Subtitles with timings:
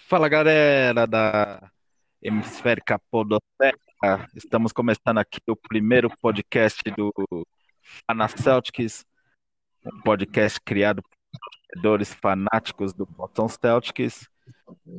[0.00, 1.70] Fala galera da
[2.20, 7.12] Hemisférica Podosférica, estamos começando aqui o primeiro podcast do
[8.04, 9.04] Fana Celtics,
[9.86, 11.10] um podcast criado por
[11.40, 14.28] torcedores fanáticos do Boston Celtics.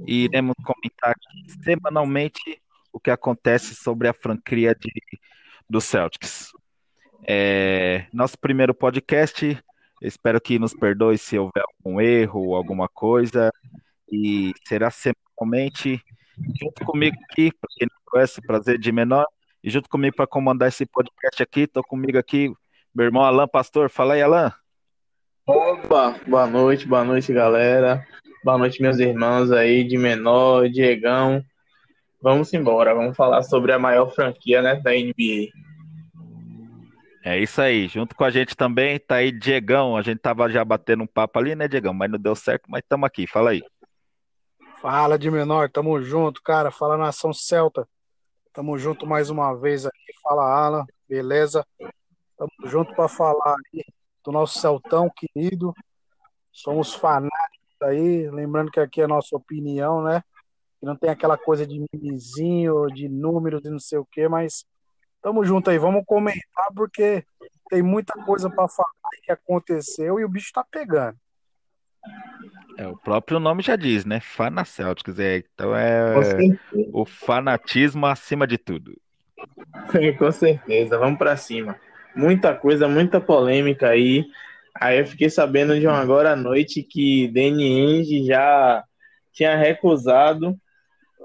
[0.08, 1.14] E iremos comentar
[1.62, 2.62] semanalmente
[2.94, 4.92] o que acontece sobre a franquia de,
[5.70, 6.54] do Celtics.
[7.28, 9.62] É, nosso primeiro podcast,
[10.02, 13.52] espero que nos perdoe se houver algum erro ou alguma coisa
[14.12, 16.02] e será semanalmente
[16.60, 19.26] junto comigo aqui, para quem não conhece, prazer de menor,
[19.64, 22.52] e junto comigo para comandar esse podcast aqui, estou comigo aqui,
[22.94, 23.90] meu irmão Alan Pastor.
[23.90, 24.52] Fala aí, Alan.
[25.46, 28.06] Opa, boa noite, boa noite, galera.
[28.44, 31.44] Boa noite, meus irmãos aí de menor, Diegão.
[32.22, 35.50] Vamos embora, vamos falar sobre a maior franquia né, da NBA.
[37.24, 39.98] É isso aí, junto com a gente também tá aí Diegão.
[39.98, 41.94] A gente tava já batendo um papo ali, né, Diegão?
[41.94, 43.62] Mas não deu certo, mas estamos aqui, fala aí.
[44.82, 46.72] Fala de menor, tamo junto, cara.
[46.72, 47.86] Fala nação celta.
[48.54, 50.14] Tamo junto mais uma vez aqui.
[50.24, 51.68] Fala Alan, beleza?
[52.38, 53.84] Tamo junto para falar aí
[54.24, 55.74] do nosso Celtão querido.
[56.50, 60.24] Somos fanáticos aí, lembrando que aqui é a nossa opinião, né?
[60.82, 64.66] E não tem aquela coisa de mimizinho, de números e não sei o que, mas
[65.22, 67.26] tamo junto aí, vamos comentar porque
[67.70, 68.90] tem muita coisa para falar
[69.24, 71.18] que aconteceu e o bicho tá pegando.
[72.78, 74.20] É, o próprio nome já diz, né?
[74.20, 75.20] Fanacélticos.
[75.20, 76.16] É, então é
[76.94, 78.96] o fanatismo acima de tudo.
[80.18, 81.76] Com certeza, vamos para cima.
[82.16, 84.26] Muita coisa, muita polêmica aí.
[84.80, 88.84] Aí eu fiquei sabendo de uma agora à noite que Danny Ainge já
[89.34, 90.58] tinha recusado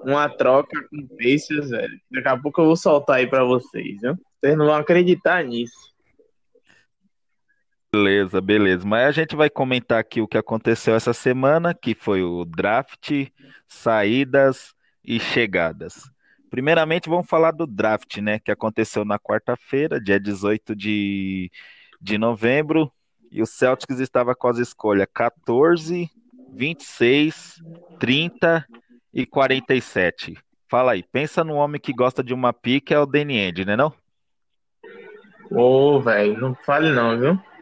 [0.02, 2.00] uma troca com o Pacers, velho.
[2.10, 4.16] Daqui a pouco eu vou soltar aí para vocês, viu?
[4.40, 5.93] Vocês não vão acreditar nisso.
[7.94, 8.84] Beleza, beleza.
[8.84, 13.28] Mas a gente vai comentar aqui o que aconteceu essa semana, que foi o draft,
[13.68, 16.02] saídas e chegadas.
[16.50, 18.40] Primeiramente, vamos falar do draft, né?
[18.40, 21.52] Que aconteceu na quarta-feira, dia 18 de,
[22.00, 22.90] de novembro.
[23.30, 26.10] E o Celtics estava com as escolhas 14,
[26.52, 27.62] 26,
[28.00, 28.66] 30
[29.12, 30.36] e 47.
[30.68, 33.76] Fala aí, pensa no homem que gosta de uma pique, é o Danny End, né
[33.76, 33.94] não?
[35.48, 37.53] Ô, velho, não fale não, viu?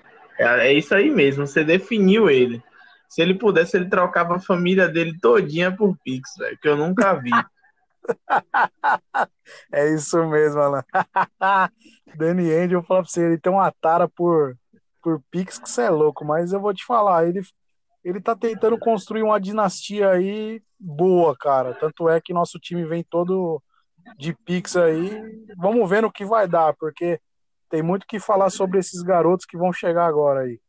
[0.43, 2.63] É, é isso aí mesmo, você definiu ele.
[3.09, 7.15] Se ele pudesse, ele trocava a família dele todinha por Pix, velho, que eu nunca
[7.15, 7.31] vi.
[9.73, 10.85] é isso mesmo, Alan.
[12.17, 14.57] Danny Angel, eu falo pra você, ele tem uma tara por,
[15.03, 17.43] por Pix que você é louco, mas eu vou te falar, ele,
[18.03, 21.75] ele tá tentando construir uma dinastia aí boa, cara.
[21.75, 23.63] Tanto é que nosso time vem todo
[24.17, 25.45] de Pix aí.
[25.57, 27.21] Vamos ver no que vai dar, porque
[27.72, 30.60] tem muito que falar sobre esses garotos que vão chegar agora aí.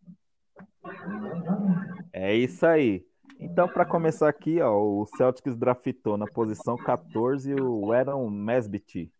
[2.14, 3.06] É isso aí.
[3.38, 9.12] Então, para começar aqui, ó, o Celtics draftou na posição 14 o Aaron Mesbit.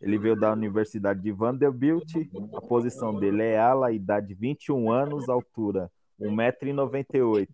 [0.00, 2.14] Ele veio da Universidade de Vanderbilt.
[2.54, 7.48] A posição dele é ala, idade 21 anos, altura 1,98m.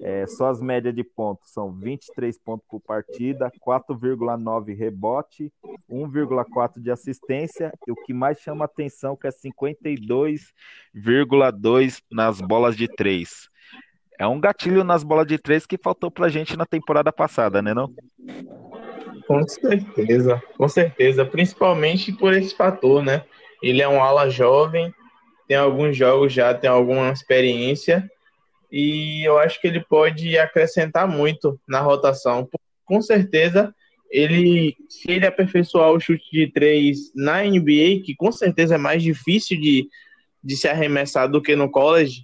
[0.00, 5.52] É, só as médias de pontos são 23 pontos por partida, 4,9 rebote,
[5.90, 12.88] 1,4 de assistência, e o que mais chama atenção que é 52,2 nas bolas de
[12.88, 13.48] três.
[14.18, 17.74] É um gatilho nas bolas de três que faltou pra gente na temporada passada, né
[17.74, 17.92] não?
[19.26, 23.24] Com certeza, com certeza, principalmente por esse fator, né?
[23.62, 24.94] Ele é um ala jovem,
[25.48, 28.08] tem alguns jogos já, tem alguma experiência,
[28.76, 32.48] e eu acho que ele pode acrescentar muito na rotação.
[32.84, 33.72] Com certeza,
[34.10, 39.00] ele, se ele aperfeiçoar o chute de três na NBA, que com certeza é mais
[39.00, 39.88] difícil de,
[40.42, 42.22] de se arremessar do que no college,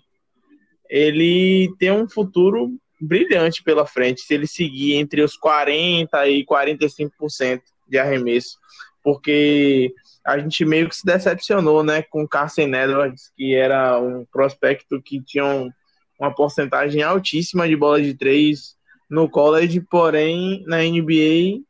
[0.89, 7.61] ele tem um futuro brilhante pela frente se ele seguir entre os 40% e 45%
[7.89, 8.59] de arremesso,
[9.05, 9.95] porque
[10.27, 15.01] a gente meio que se decepcionou né, com o Carson Edwards, que era um prospecto
[15.01, 15.71] que tinha um
[16.21, 18.77] uma porcentagem altíssima de bola de três
[19.09, 21.65] no college, porém na NBA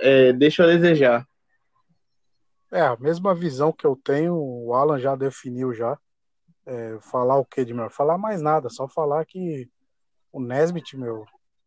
[0.00, 1.26] é, deixa a desejar.
[2.72, 5.98] É, a mesma visão que eu tenho, o Alan já definiu já.
[6.64, 7.90] É, falar o que de melhor?
[7.90, 9.68] Falar mais nada, só falar que
[10.32, 11.24] o Nesbitt, meu,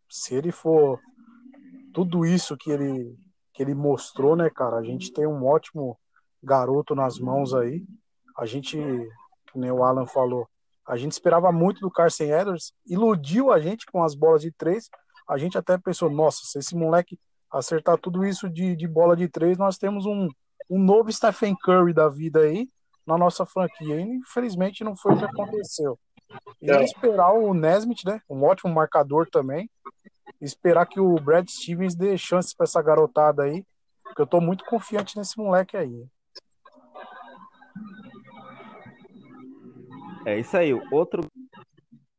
[0.09, 0.99] se ele for
[1.93, 3.15] tudo isso que ele,
[3.53, 5.99] que ele mostrou, né, cara, a gente tem um ótimo
[6.41, 7.83] garoto nas mãos aí.
[8.37, 8.77] A gente,
[9.51, 10.47] como o Alan falou,
[10.85, 14.89] a gente esperava muito do Carson Edwards, iludiu a gente com as bolas de três.
[15.27, 17.17] A gente até pensou, nossa, se esse moleque
[17.51, 20.27] acertar tudo isso de, de bola de três, nós temos um,
[20.69, 22.67] um novo Stephen Curry da vida aí
[23.07, 23.95] na nossa franquia.
[23.95, 25.97] E infelizmente não foi o que aconteceu.
[26.61, 26.83] E é.
[26.83, 28.19] esperar o Nesmith, né?
[28.29, 29.69] Um ótimo marcador também.
[30.41, 33.65] esperar que o Brad Stevens dê chance para essa garotada aí,
[34.03, 36.05] porque eu tô muito confiante nesse moleque aí.
[40.25, 40.73] É isso aí.
[40.91, 41.21] Outro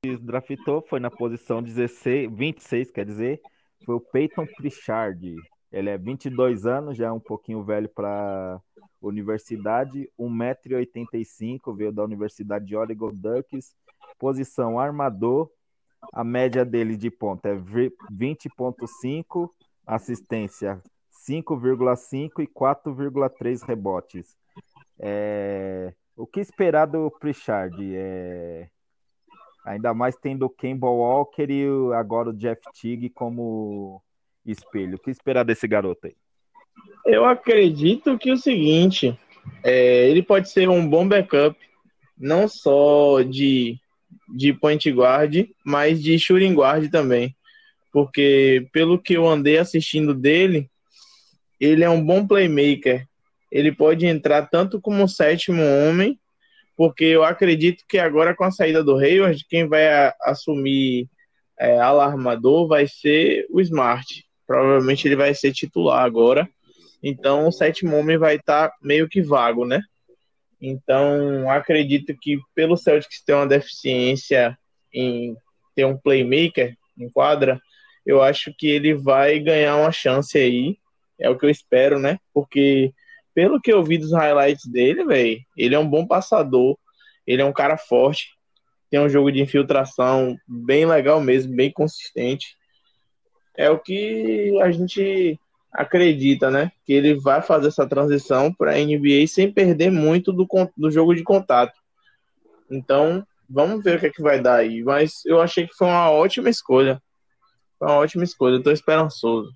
[0.03, 3.41] que draftou foi na posição 16, 26, quer dizer,
[3.85, 5.35] foi o Peyton Pritchard.
[5.73, 8.61] Ele é 22 anos, já é um pouquinho velho para
[9.01, 13.75] universidade, 1,85m, veio da Universidade de Oregon Ducks,
[14.19, 15.51] posição armador,
[16.13, 19.51] a média dele de ponta é 20,5,
[19.87, 20.81] assistência
[21.27, 24.37] 5,5 e 4,3 rebotes.
[24.99, 25.95] É...
[26.17, 27.77] O que esperar do Pritchard?
[27.95, 28.69] É...
[29.65, 31.65] Ainda mais tendo o Kemba Walker e
[31.95, 34.03] agora o Jeff Tigg como
[34.45, 34.97] espelho.
[34.97, 36.15] O que esperar desse garoto aí?
[37.07, 39.19] Eu acredito que o seguinte,
[39.63, 41.59] é, ele pode ser um bom backup,
[42.17, 43.79] não só de,
[44.35, 47.35] de point guard, mas de shooting guard também.
[47.93, 50.71] Porque pelo que eu andei assistindo dele,
[51.61, 53.07] ele é um bom playmaker.
[53.55, 56.19] Ele pode entrar tanto como sétimo homem,
[56.77, 61.09] porque eu acredito que agora com a saída do Hayward, quem vai a, assumir
[61.57, 64.25] é, alarmador vai ser o Smart.
[64.45, 66.49] Provavelmente ele vai ser titular agora.
[67.01, 69.81] Então o sétimo homem vai estar tá meio que vago, né?
[70.61, 74.59] Então acredito que pelo Celtics ter uma deficiência
[74.93, 75.37] em
[75.77, 77.61] ter um playmaker em quadra,
[78.05, 80.77] eu acho que ele vai ganhar uma chance aí.
[81.21, 82.19] É o que eu espero, né?
[82.33, 82.93] Porque
[83.35, 86.79] pelo que eu vi dos highlights dele, velho, ele é um bom passador,
[87.27, 88.29] ele é um cara forte,
[88.91, 92.57] tem um jogo de infiltração bem legal mesmo, bem consistente.
[93.57, 95.39] É o que a gente
[95.73, 96.71] acredita, né?
[96.87, 100.47] Que ele vai fazer essa transição para a NBA sem perder muito do,
[100.77, 101.77] do jogo de contato.
[102.71, 104.83] Então, vamos ver o que, é que vai dar aí.
[104.83, 107.03] Mas eu achei que foi uma ótima escolha.
[107.79, 108.55] Foi uma ótima escolha.
[108.55, 109.53] Eu tô esperançoso.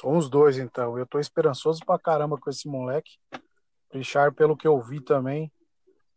[0.00, 0.98] Somos dois, então.
[0.98, 3.12] Eu tô esperançoso pra caramba com esse moleque.
[3.92, 5.52] Richard, pelo que eu vi também,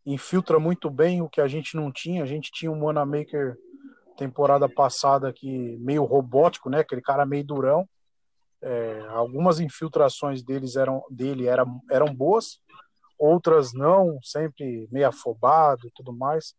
[0.04, 2.22] infiltra muito bem o que a gente não tinha.
[2.22, 3.56] A gente tinha um Wanamaker
[4.16, 6.80] temporada passada que meio robótico, né?
[6.80, 7.88] Aquele cara meio durão.
[8.60, 12.58] É, algumas infiltrações deles eram, dele eram, eram boas,
[13.16, 16.54] outras não, sempre meio afobado e tudo mais.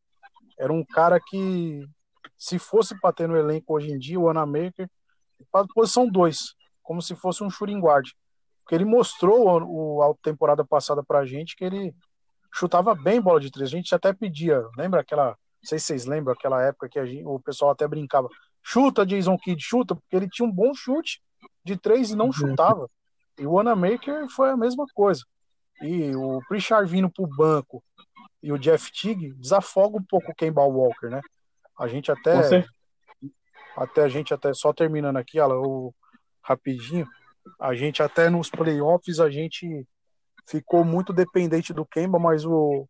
[0.58, 1.86] Era um cara que,
[2.38, 4.90] se fosse para ter no elenco hoje em dia, o Wanamaker,
[5.52, 6.56] para posição 2,
[6.90, 8.08] como se fosse um shooting guard.
[8.64, 11.94] Porque ele mostrou o, a temporada passada pra gente que ele
[12.52, 13.70] chutava bem bola de três.
[13.70, 17.24] A gente até pedia, lembra aquela, não sei se vocês lembram, aquela época que gente,
[17.24, 18.28] o pessoal até brincava,
[18.64, 21.22] chuta Jason Kidd, chuta, porque ele tinha um bom chute
[21.64, 22.34] de três e não uhum.
[22.34, 22.90] chutava.
[23.38, 25.24] E o Wanamaker foi a mesma coisa.
[25.84, 27.84] E o Pritchard vindo pro banco
[28.42, 31.22] e o Jeff Tigg desafoga um pouco o Kemba Walker, né?
[31.78, 32.66] A gente até
[33.78, 35.94] até a gente até só terminando aqui, ela o
[36.50, 37.08] rapidinho.
[37.60, 39.88] A gente até nos playoffs a gente
[40.48, 42.88] ficou muito dependente do Kemba, mas o,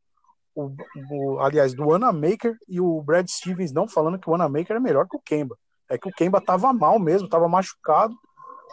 [0.56, 0.76] o,
[1.12, 5.08] o aliás, do Anamaker e o Brad Stevens não falando que o Anamaker é melhor
[5.08, 5.58] que o Kemba.
[5.90, 8.16] É que o Kemba tava mal mesmo, tava machucado,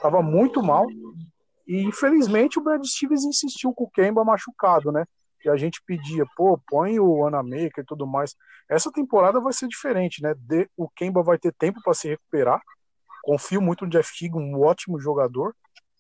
[0.01, 0.87] tava muito mal.
[1.67, 5.05] E infelizmente o Brad Stevens insistiu com o Kemba machucado, né?
[5.45, 8.35] E a gente pedia, pô, põe o Anamaker e tudo mais.
[8.69, 10.35] Essa temporada vai ser diferente, né?
[10.37, 12.61] De, o Kemba vai ter tempo para se recuperar
[13.27, 15.53] Confio muito no Jeff Teague, um ótimo jogador.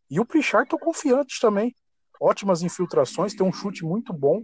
[0.08, 1.74] E o Pritchard tô confiante também.
[2.20, 4.40] Ótimas infiltrações, tem um chute muito bom.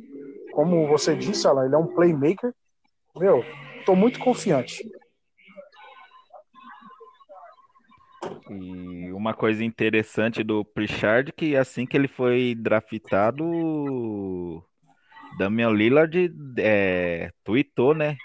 [0.52, 2.52] Como você disse, Alan, ele é um playmaker.
[3.14, 3.44] Meu,
[3.86, 4.82] tô muito confiante.
[8.50, 13.44] E uma coisa interessante do Pritchard que assim que ele foi draftado,
[15.38, 18.16] Damian Lillard é, tweetou, né?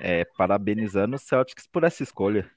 [0.00, 2.50] É, parabenizando o Celtics por essa escolha.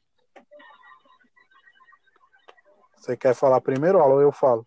[2.97, 4.65] Você quer falar primeiro, ou eu falo?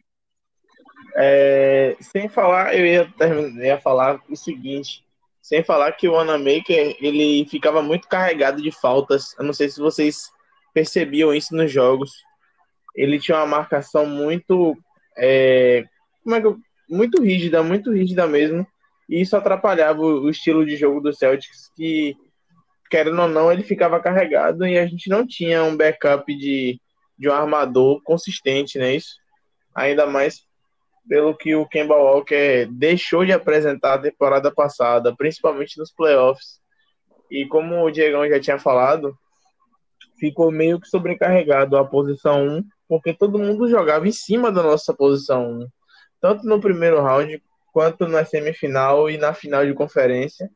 [1.16, 5.04] É, sem falar, eu ia, terminar, ia falar o seguinte.
[5.42, 9.36] Sem falar que o Wanamaker, ele ficava muito carregado de faltas.
[9.38, 10.30] Eu não sei se vocês
[10.72, 12.12] percebiam isso nos jogos.
[12.94, 14.76] Ele tinha uma marcação muito...
[15.16, 15.84] É,
[16.22, 16.56] como é que eu,
[16.88, 18.66] muito rígida, muito rígida mesmo.
[19.08, 22.16] E isso atrapalhava o, o estilo de jogo do Celtics, que,
[22.88, 26.80] querendo ou não, ele ficava carregado e a gente não tinha um backup de
[27.20, 28.96] de um armador consistente, né?
[28.96, 29.20] Isso
[29.74, 30.42] ainda mais
[31.06, 36.60] pelo que o Kemba Walker deixou de apresentar a temporada passada, principalmente nos playoffs.
[37.30, 39.14] E como o Diegão já tinha falado,
[40.18, 44.94] ficou meio que sobrecarregado a posição 1, porque todo mundo jogava em cima da nossa
[44.94, 45.68] posição 1,
[46.20, 50.50] tanto no primeiro round quanto na semifinal e na final de conferência.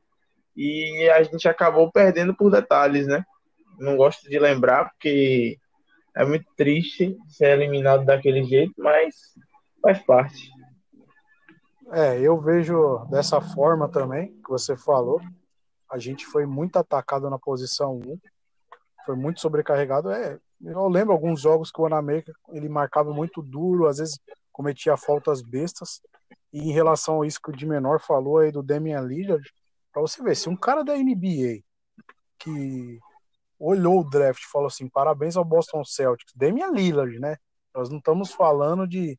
[0.57, 3.25] E a gente acabou perdendo por detalhes, né?
[3.79, 5.59] Não gosto de lembrar, porque
[6.17, 9.15] É muito triste ser eliminado daquele jeito, mas
[9.83, 10.51] faz parte.
[11.93, 15.21] É, eu vejo dessa forma também, que você falou.
[15.91, 18.19] A gente foi muito atacado na posição 1,
[19.05, 20.11] foi muito sobrecarregado.
[20.11, 24.19] É, eu lembro alguns jogos que o Anamérica ele marcava muito duro, às vezes
[24.51, 26.01] cometia faltas bestas.
[26.53, 29.49] E em relação a isso que o de menor falou aí do Damian Lillard,
[29.93, 31.63] para você ver, se um cara da NBA
[32.39, 32.99] que
[33.59, 37.37] olhou o draft e falou assim: parabéns ao Boston Celtics, Damian Lillard, né?
[37.75, 39.19] Nós não estamos falando de,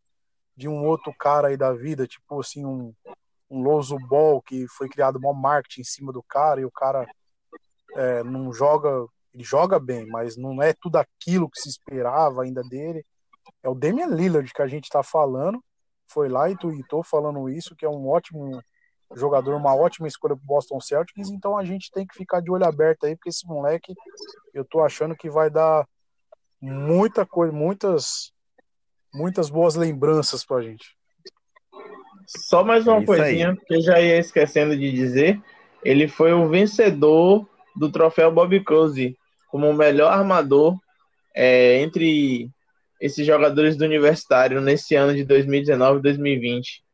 [0.55, 2.93] de um outro cara aí da vida, tipo assim, um,
[3.49, 7.05] um Lonzo Ball que foi criado um marketing em cima do cara e o cara
[7.95, 12.61] é, não joga, ele joga bem, mas não é tudo aquilo que se esperava ainda
[12.63, 13.05] dele.
[13.61, 15.63] É o Damian Lillard que a gente está falando,
[16.07, 18.61] foi lá e tweetou falando isso, que é um ótimo
[19.13, 22.65] jogador, uma ótima escolha pro Boston Celtics, então a gente tem que ficar de olho
[22.65, 23.93] aberto aí, porque esse moleque,
[24.53, 25.87] eu tô achando que vai dar
[26.61, 28.33] muita coisa, muitas
[29.13, 30.95] muitas boas lembranças pra gente.
[32.27, 33.57] Só mais uma é coisinha aí.
[33.65, 35.41] que eu já ia esquecendo de dizer,
[35.83, 39.17] ele foi o vencedor do troféu Bob Cousy
[39.49, 40.77] como o melhor armador
[41.33, 42.49] é, entre
[42.99, 46.84] esses jogadores do universitário nesse ano de 2019 e 2020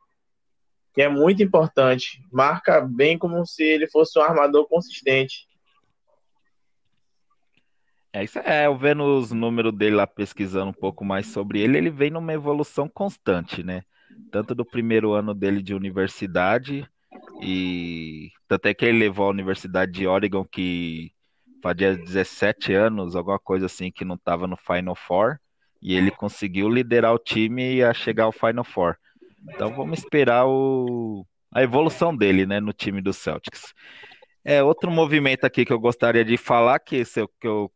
[0.93, 2.21] que é muito importante.
[2.31, 5.47] Marca bem como se ele fosse um armador consistente.
[8.13, 11.77] É isso é, eu vendo os números dele lá pesquisando um pouco mais sobre ele,
[11.77, 13.83] ele vem numa evolução constante, né?
[14.29, 16.85] Tanto do primeiro ano dele de universidade
[17.41, 21.11] e tanto é que ele levou a Universidade de Oregon que
[21.61, 25.37] fazia 17 anos, alguma coisa assim, que não estava no Final Four,
[25.81, 28.95] e ele conseguiu liderar o time a chegar ao Final Four.
[29.49, 33.73] Então vamos esperar o, a evolução dele, né, no time do Celtics.
[34.43, 37.71] É outro movimento aqui que eu gostaria de falar que esse é o que eu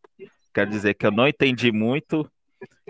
[0.53, 2.29] quero dizer que eu não entendi muito,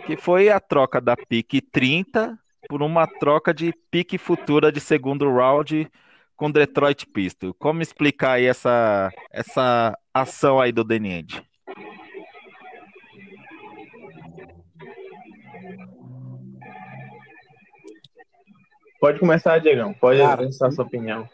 [0.05, 2.37] que foi a troca da pique 30
[2.69, 5.89] por uma troca de pique futura de segundo round
[6.35, 7.53] com Detroit Pistons.
[7.57, 11.41] Como explicar aí essa essa ação aí do Deniend?
[19.05, 19.93] Pode começar, Diegão.
[19.93, 21.29] Pode cara, a sua opinião.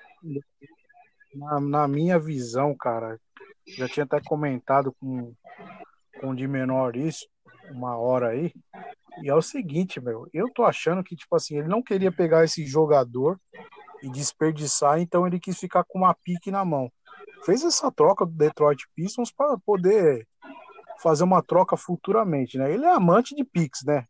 [1.33, 3.17] Na, na, minha visão, cara,
[3.65, 5.33] já tinha até comentado com,
[6.19, 7.25] com o de menor isso,
[7.69, 8.51] uma hora aí.
[9.23, 12.43] E é o seguinte, meu, eu tô achando que, tipo assim, ele não queria pegar
[12.43, 13.39] esse jogador
[14.03, 16.91] e desperdiçar, então ele quis ficar com uma pique na mão.
[17.45, 20.27] Fez essa troca do Detroit Pistons para poder
[21.01, 22.69] fazer uma troca futuramente, né?
[22.69, 24.05] Ele é amante de Pix, né?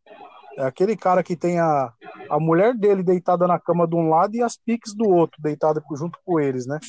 [0.57, 1.91] É aquele cara que tem a,
[2.29, 5.81] a mulher dele deitada na cama de um lado e as piques do outro, deitada
[5.95, 6.79] junto com eles, né?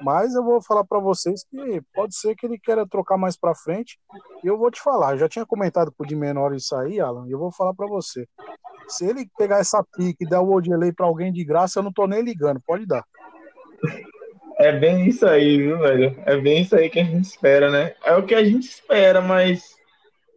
[0.00, 3.54] Mas eu vou falar para vocês que pode ser que ele queira trocar mais para
[3.54, 3.98] frente.
[4.42, 7.32] E eu vou te falar, já tinha comentado pro de menor isso aí, Alan, e
[7.32, 8.26] eu vou falar para você.
[8.88, 11.92] Se ele pegar essa pique e dar o Odilei para alguém de graça, eu não
[11.92, 13.04] tô nem ligando, pode dar.
[14.58, 16.16] É bem isso aí, viu, velho?
[16.24, 17.94] É bem isso aí que a gente espera, né?
[18.04, 19.74] É o que a gente espera, mas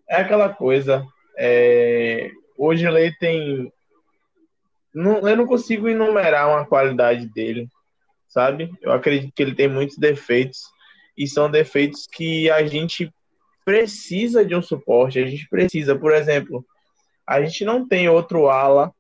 [0.09, 1.05] é aquela coisa.
[1.37, 2.31] É...
[2.57, 3.71] Hoje ele tem.
[4.93, 7.67] Não, eu não consigo enumerar uma qualidade dele,
[8.27, 8.71] sabe?
[8.81, 10.61] Eu acredito que ele tem muitos defeitos
[11.17, 13.13] e são defeitos que a gente
[13.63, 15.19] precisa de um suporte.
[15.19, 16.65] A gente precisa, por exemplo,
[17.27, 18.91] a gente não tem outro ala,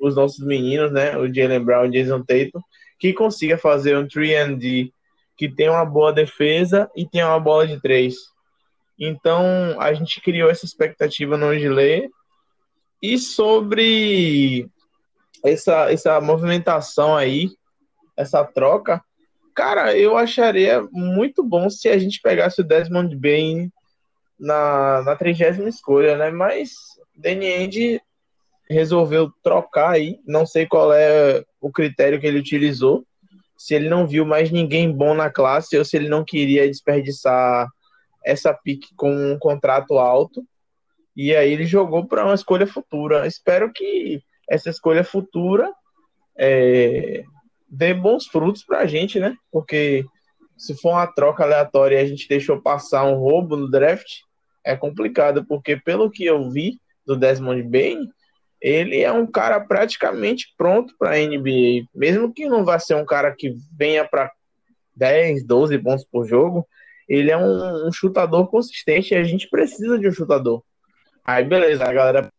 [0.00, 1.16] os nossos meninos, né?
[1.16, 2.60] O Jalen Brown, o Jason Tatum,
[2.98, 4.92] que consiga fazer um 3D
[5.36, 8.14] que tem uma boa defesa e tem uma bola de três.
[8.98, 12.08] Então, a gente criou essa expectativa no Angilê.
[13.02, 14.68] E sobre
[15.44, 17.50] essa, essa movimentação aí,
[18.16, 19.02] essa troca,
[19.54, 23.70] cara, eu acharia muito bom se a gente pegasse o Desmond Bain
[24.38, 26.30] na, na 30 escolha, né?
[26.30, 26.72] Mas
[27.14, 28.00] Danny End
[28.68, 30.18] resolveu trocar aí.
[30.26, 33.04] Não sei qual é o critério que ele utilizou.
[33.56, 37.68] Se ele não viu mais ninguém bom na classe ou se ele não queria desperdiçar
[38.24, 40.44] essa pique com um contrato alto.
[41.16, 43.26] E aí ele jogou para uma escolha futura.
[43.26, 45.72] Espero que essa escolha futura
[46.36, 47.22] é,
[47.68, 49.36] dê bons frutos para a gente, né?
[49.52, 50.04] Porque
[50.56, 54.20] se for uma troca aleatória e a gente deixou passar um roubo no draft,
[54.64, 58.08] é complicado, porque pelo que eu vi do Desmond Bain,
[58.60, 61.86] ele é um cara praticamente pronto para a NBA.
[61.94, 64.32] Mesmo que não vá ser um cara que venha para
[64.96, 66.66] 10, 12 pontos por jogo,
[67.08, 70.62] ele é um, um chutador consistente e a gente precisa de um chutador.
[71.24, 72.30] Aí, beleza, a galera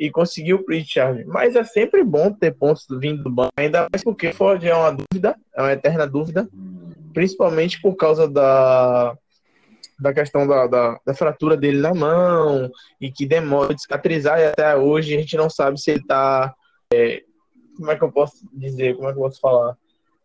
[0.00, 1.24] e conseguiu o Pritchard.
[1.26, 4.92] Mas é sempre bom ter pontos vindo do banco, ainda mais porque Ford é uma
[4.92, 6.48] dúvida, é uma eterna dúvida,
[7.12, 9.14] principalmente por causa da,
[10.00, 14.46] da questão da, da, da fratura dele na mão e que demora de cicatrizar e
[14.46, 16.54] até hoje a gente não sabe se ele tá.
[16.92, 17.22] É,
[17.80, 18.94] como é que eu posso dizer?
[18.94, 19.74] Como é que eu posso falar?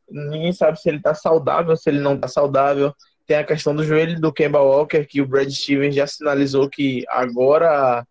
[0.10, 2.94] Ninguém sabe se ele tá saudável, se ele não tá saudável.
[3.26, 7.06] Tem a questão do joelho do Kemba Walker, que o Brad Stevens já sinalizou que
[7.08, 8.06] agora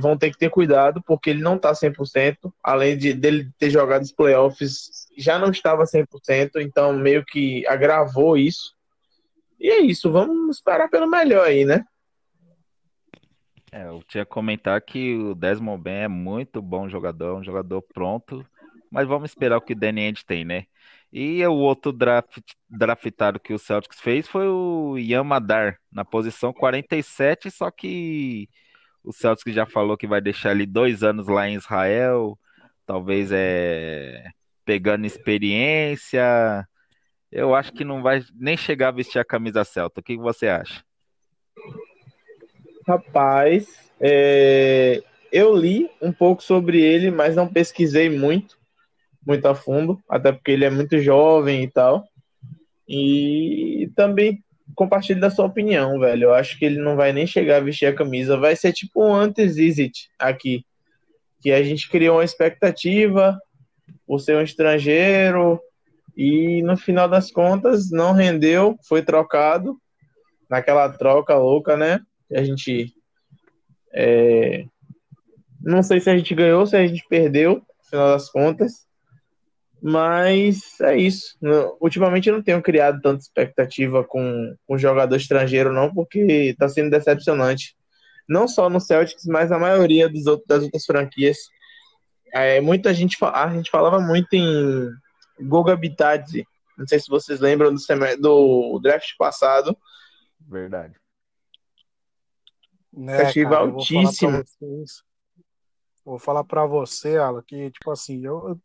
[0.00, 4.02] vão ter que ter cuidado, porque ele não tá 100%, além de dele ter jogado
[4.02, 8.74] os playoffs, já não estava 100%, então meio que agravou isso.
[9.58, 11.84] E é isso, vamos esperar pelo melhor aí, né?
[13.72, 17.82] É, eu tinha que comentar que o Desmond Ben é muito bom jogador, um jogador
[17.82, 18.44] pronto,
[18.90, 20.66] mas vamos esperar o que o Danny Ainge tem, né?
[21.12, 27.50] E o outro draft, draftado que o Celtics fez foi o Yamadar, na posição 47,
[27.50, 28.48] só que
[29.04, 32.38] o Celtics já falou que vai deixar ele dois anos lá em Israel,
[32.86, 34.24] talvez é
[34.64, 36.22] pegando experiência.
[37.30, 40.00] Eu acho que não vai nem chegar a vestir a camisa Celta.
[40.00, 40.84] O que você acha?
[42.90, 43.66] Rapaz,
[44.00, 45.00] é...
[45.30, 48.58] eu li um pouco sobre ele, mas não pesquisei muito
[49.24, 52.04] muito a fundo, até porque ele é muito jovem e tal.
[52.88, 54.42] E também
[54.74, 56.24] compartilho da sua opinião, velho.
[56.24, 58.36] Eu acho que ele não vai nem chegar a vestir a camisa.
[58.36, 60.64] Vai ser tipo um antes Isit aqui.
[61.40, 63.38] Que a gente criou uma expectativa
[64.06, 65.60] por ser um estrangeiro
[66.16, 69.76] e no final das contas não rendeu, foi trocado
[70.48, 72.00] naquela troca louca, né?
[72.32, 72.94] A gente
[73.92, 74.64] é...
[75.60, 78.88] não sei se a gente ganhou, se a gente perdeu, no final das contas.
[79.82, 81.36] Mas é isso.
[81.80, 86.90] Ultimamente eu não tenho criado tanta expectativa com, com jogador estrangeiro, não, porque está sendo
[86.90, 87.74] decepcionante.
[88.28, 91.38] Não só no Celtics, mas na maioria dos outros, das outras franquias.
[92.32, 94.88] É, muita gente, a gente falava muito em
[95.40, 96.46] Goga Bitadze.
[96.76, 97.80] Não sei se vocês lembram do,
[98.18, 99.76] do draft passado.
[100.46, 100.99] Verdade.
[102.92, 104.44] Né, Expectativa altíssima.
[106.04, 108.60] Vou falar para você, Alan, que tipo assim, eu, eu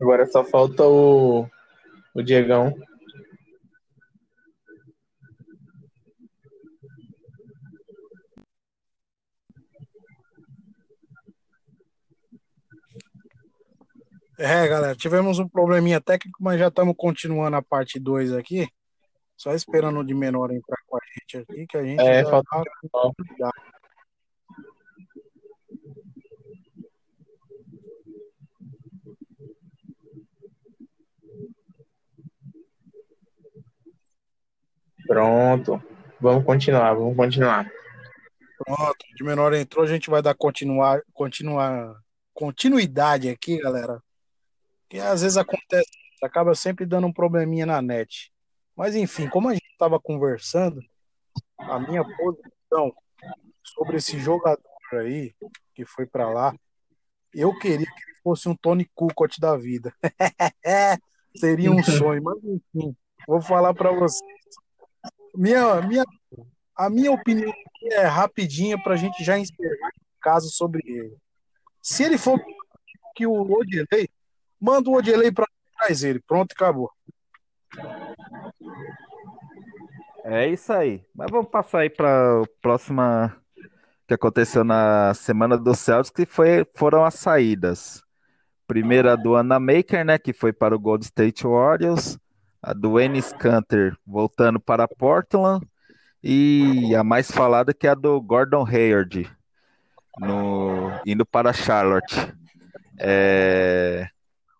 [0.00, 1.48] Agora só falta o,
[2.14, 2.74] o Diegão.
[14.44, 18.68] É, galera, tivemos um probleminha técnico, mas já estamos continuando a parte 2 aqui.
[19.38, 22.62] Só esperando o de menor entrar com a gente aqui, que a gente é, falta...
[23.38, 23.50] tá...
[35.06, 35.82] Pronto.
[36.20, 37.66] Vamos continuar, vamos continuar.
[38.58, 41.96] Pronto, de menor entrou, a gente vai dar continuar, continuar,
[42.34, 44.02] continuidade aqui, galera.
[44.94, 45.90] Que às vezes acontece,
[46.22, 48.32] acaba sempre dando um probleminha na net.
[48.76, 50.80] Mas enfim, como a gente estava conversando,
[51.58, 52.94] a minha posição
[53.64, 55.34] sobre esse jogador aí
[55.74, 56.54] que foi para lá,
[57.34, 59.92] eu queria que ele fosse um Tony Kukoc da vida.
[61.36, 64.22] Seria um sonho, mas enfim, vou falar para vocês
[65.34, 66.04] minha, minha,
[66.76, 67.52] a minha opinião
[67.90, 71.16] é rapidinha para a gente já encerrar o caso sobre ele.
[71.82, 72.40] Se ele for
[73.16, 74.08] que o Odilei,
[74.64, 75.46] manda o Odilei para
[75.78, 76.20] trás ele.
[76.20, 76.90] Pronto, acabou.
[80.24, 81.04] É isso aí.
[81.14, 83.36] Mas vamos passar aí para a próxima
[84.06, 88.02] que aconteceu na semana do Celtics, que foi, foram as saídas.
[88.66, 92.18] Primeira do Anna Maker, né, que foi para o Gold State Warriors
[92.64, 95.66] a do Ennis Canter voltando para Portland
[96.22, 99.30] e a mais falada que é a do Gordon Hayward
[100.18, 102.32] no, indo para Charlotte.
[102.98, 103.63] É...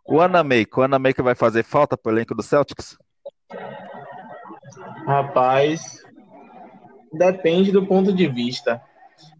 [0.07, 2.97] O Anamaker, o vai fazer falta para o elenco do Celtics?
[5.07, 6.03] Rapaz,
[7.13, 8.81] depende do ponto de vista.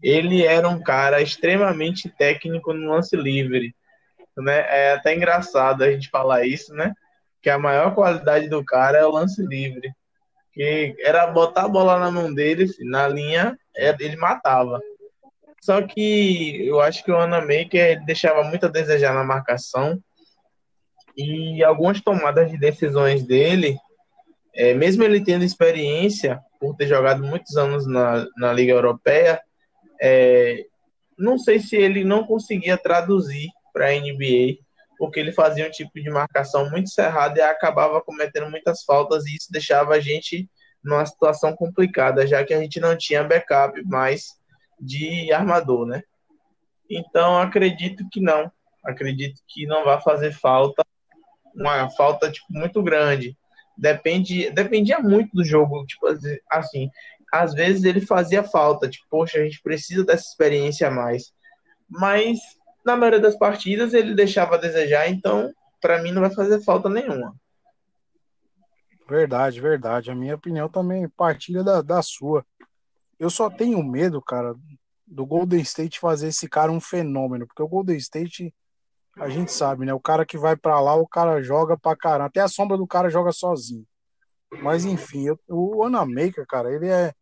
[0.01, 3.75] Ele era um cara extremamente técnico no lance livre.
[4.37, 4.59] Né?
[4.67, 6.93] É até engraçado a gente falar isso, né?
[7.45, 9.93] que a maior qualidade do cara é o lance livre.
[10.51, 14.81] Que era botar a bola na mão dele, na linha, é, ele matava.
[15.61, 20.01] Só que eu acho que o Anamaker deixava muito a desejar na marcação.
[21.17, 23.77] E algumas tomadas de decisões dele,
[24.53, 29.41] é, mesmo ele tendo experiência, por ter jogado muitos anos na, na Liga Europeia,
[30.01, 30.65] é,
[31.17, 34.65] não sei se ele não conseguia traduzir para a NBA
[34.97, 39.35] porque ele fazia um tipo de marcação muito cerrada e acabava cometendo muitas faltas e
[39.35, 40.49] isso deixava a gente
[40.83, 44.35] numa situação complicada, já que a gente não tinha backup mais
[44.79, 46.03] de armador, né?
[46.89, 48.51] Então acredito que não.
[48.83, 50.85] Acredito que não vai fazer falta,
[51.55, 53.37] uma falta tipo, muito grande.
[53.77, 56.07] Depende, dependia muito do jogo, tipo
[56.49, 56.89] assim,
[57.31, 61.33] às vezes ele fazia falta, tipo, poxa, a gente precisa dessa experiência a mais.
[61.89, 62.39] Mas
[62.85, 66.89] na maioria das partidas ele deixava a desejar, então para mim não vai fazer falta
[66.89, 67.35] nenhuma.
[69.07, 70.09] Verdade, verdade.
[70.09, 72.45] A minha opinião também partilha da, da sua.
[73.19, 74.55] Eu só tenho medo, cara,
[75.05, 78.53] do Golden State fazer esse cara um fenômeno, porque o Golden State,
[79.17, 79.93] a gente sabe, né?
[79.93, 82.25] O cara que vai para lá, o cara joga pra caramba.
[82.25, 83.85] Até a sombra do cara joga sozinho.
[84.61, 87.13] Mas enfim, eu, o Anamaker, cara, ele é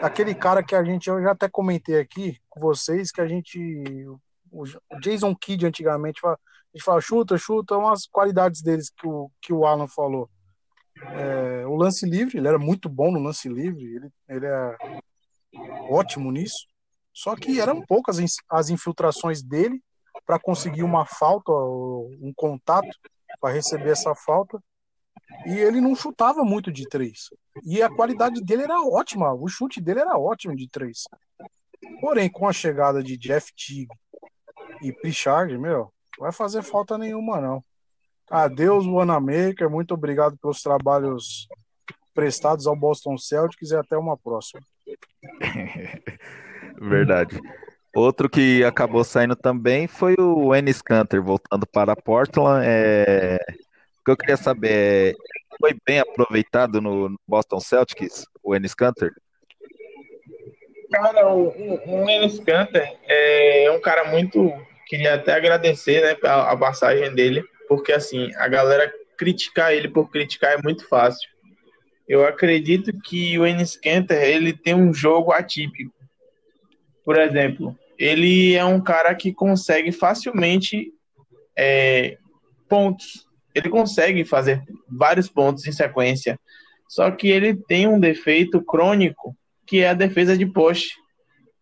[0.00, 3.58] aquele cara que a gente, eu já até comentei aqui com vocês, que a gente,
[4.50, 4.64] o
[5.00, 6.36] Jason Kidd antigamente, a
[6.74, 10.28] gente fala chuta, chuta, umas qualidades deles que o, que o Alan falou.
[10.96, 14.76] É, o lance livre, ele era muito bom no lance livre, ele, ele é
[15.88, 16.66] ótimo nisso.
[17.12, 18.18] Só que eram poucas
[18.48, 19.82] as infiltrações dele
[20.26, 22.88] para conseguir uma falta, um contato
[23.40, 24.62] para receber essa falta.
[25.46, 27.30] E ele não chutava muito de três.
[27.64, 31.04] E a qualidade dele era ótima, o chute dele era ótimo de três.
[32.00, 33.88] Porém, com a chegada de Jeff Tigg
[34.82, 37.64] e Pritchard, meu, não vai fazer falta nenhuma, não.
[38.30, 39.68] Adeus, Wanamaker.
[39.68, 41.48] Muito obrigado pelos trabalhos
[42.14, 44.62] prestados ao Boston Celtics e até uma próxima.
[46.80, 47.40] Verdade.
[47.94, 52.64] Outro que acabou saindo também foi o Ennis Canter, voltando para Portland.
[52.66, 53.38] É...
[54.00, 55.14] O que eu queria saber é,
[55.58, 59.12] foi bem aproveitado no Boston Celtics, o Ennis Canter?
[60.90, 64.52] Cara, o, o, Ennis Canter é um cara muito...
[64.86, 70.10] Queria até agradecer né, a, a passagem dele porque assim, a galera criticar ele por
[70.10, 71.30] criticar é muito fácil.
[72.08, 75.94] Eu acredito que o Enes Kanter, ele tem um jogo atípico.
[77.04, 80.92] Por exemplo, ele é um cara que consegue facilmente
[81.56, 82.16] é,
[82.68, 83.26] pontos.
[83.54, 86.38] Ele consegue fazer vários pontos em sequência.
[86.88, 89.36] Só que ele tem um defeito crônico,
[89.66, 90.94] que é a defesa de poste.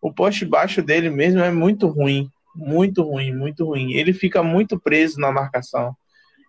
[0.01, 2.31] O poste baixo dele mesmo é muito ruim.
[2.55, 3.93] Muito ruim, muito ruim.
[3.93, 5.95] Ele fica muito preso na marcação.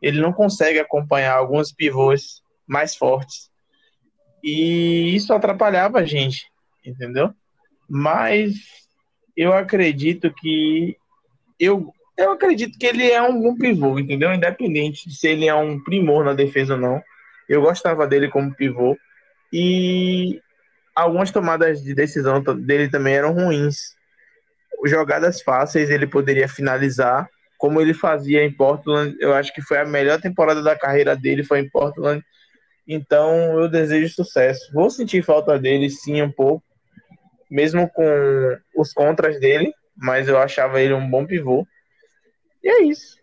[0.02, 3.50] Ele não consegue acompanhar alguns pivôs mais fortes.
[4.44, 6.46] E isso atrapalhava a gente,
[6.86, 7.34] entendeu?
[7.90, 8.54] Mas
[9.36, 10.96] eu acredito que
[11.60, 14.34] eu eu acredito que ele é um bom pivô, entendeu?
[14.34, 17.02] Independente de se ele é um primor na defesa ou não.
[17.48, 18.98] Eu gostava dele como pivô.
[19.54, 20.42] E
[20.94, 23.98] algumas tomadas de decisão dele também eram ruins
[24.86, 29.16] jogadas fáceis ele poderia finalizar, como ele fazia em Portland.
[29.20, 32.24] Eu acho que foi a melhor temporada da carreira dele, foi em Portland.
[32.88, 34.72] Então eu desejo sucesso.
[34.74, 36.64] Vou sentir falta dele sim um pouco,
[37.50, 41.68] mesmo com os contras dele, mas eu achava ele um bom pivô.
[42.64, 43.18] E é isso.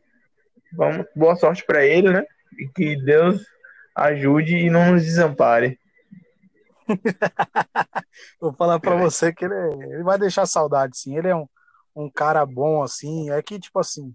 [0.72, 2.24] Vamos, boa sorte para ele, né?
[2.58, 3.44] E que Deus
[3.94, 5.78] ajude e não nos desampare.
[8.40, 11.16] Vou falar para você que ele, ele vai deixar saudade, sim.
[11.16, 11.48] Ele é um,
[11.94, 13.30] um cara bom, assim.
[13.30, 14.14] É que, tipo assim,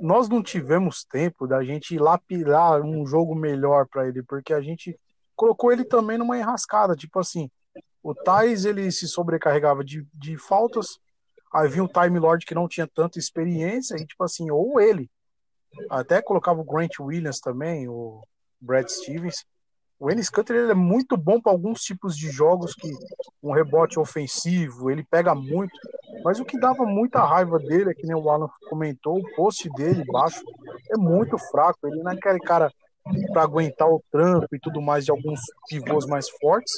[0.00, 4.98] nós não tivemos tempo da gente lapilar um jogo melhor para ele, porque a gente
[5.36, 6.96] colocou ele também numa enrascada.
[6.96, 7.50] Tipo assim,
[8.02, 10.98] o Thais ele se sobrecarregava de, de faltas,
[11.52, 15.10] aí vinha o Time Lord que não tinha tanta experiência, e tipo assim, ou ele.
[15.88, 18.22] Até colocava o Grant Williams também, o
[18.60, 19.44] Brad Stevens.
[19.98, 22.90] O Ennis Canter ele é muito bom para alguns tipos de jogos que
[23.40, 25.72] um rebote ofensivo, ele pega muito.
[26.24, 29.70] Mas o que dava muita raiva dele, é que nem o Alan comentou, o post
[29.70, 30.42] dele baixo
[30.90, 31.86] é muito fraco.
[31.86, 32.72] Ele não é aquele cara
[33.32, 36.74] para aguentar o trampo e tudo mais de alguns pivôs mais fortes.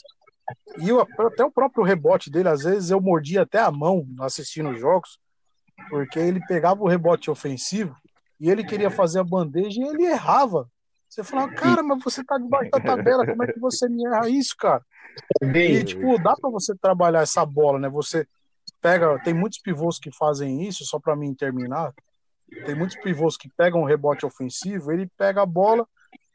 [0.78, 4.70] E eu, até o próprio rebote dele, às vezes eu mordia até a mão assistindo
[4.70, 5.18] os jogos,
[5.88, 7.96] porque ele pegava o rebote ofensivo
[8.40, 10.68] e ele queria fazer a bandeja e ele errava.
[11.08, 14.28] Você fala, cara, mas você tá debaixo da tabela, como é que você me erra
[14.28, 14.84] isso, cara?
[15.80, 17.88] E, tipo, dá para você trabalhar essa bola, né?
[17.88, 18.26] Você
[18.80, 21.94] pega, tem muitos pivôs que fazem isso, só para mim terminar.
[22.66, 25.86] Tem muitos pivôs que pegam um rebote ofensivo, ele pega a bola,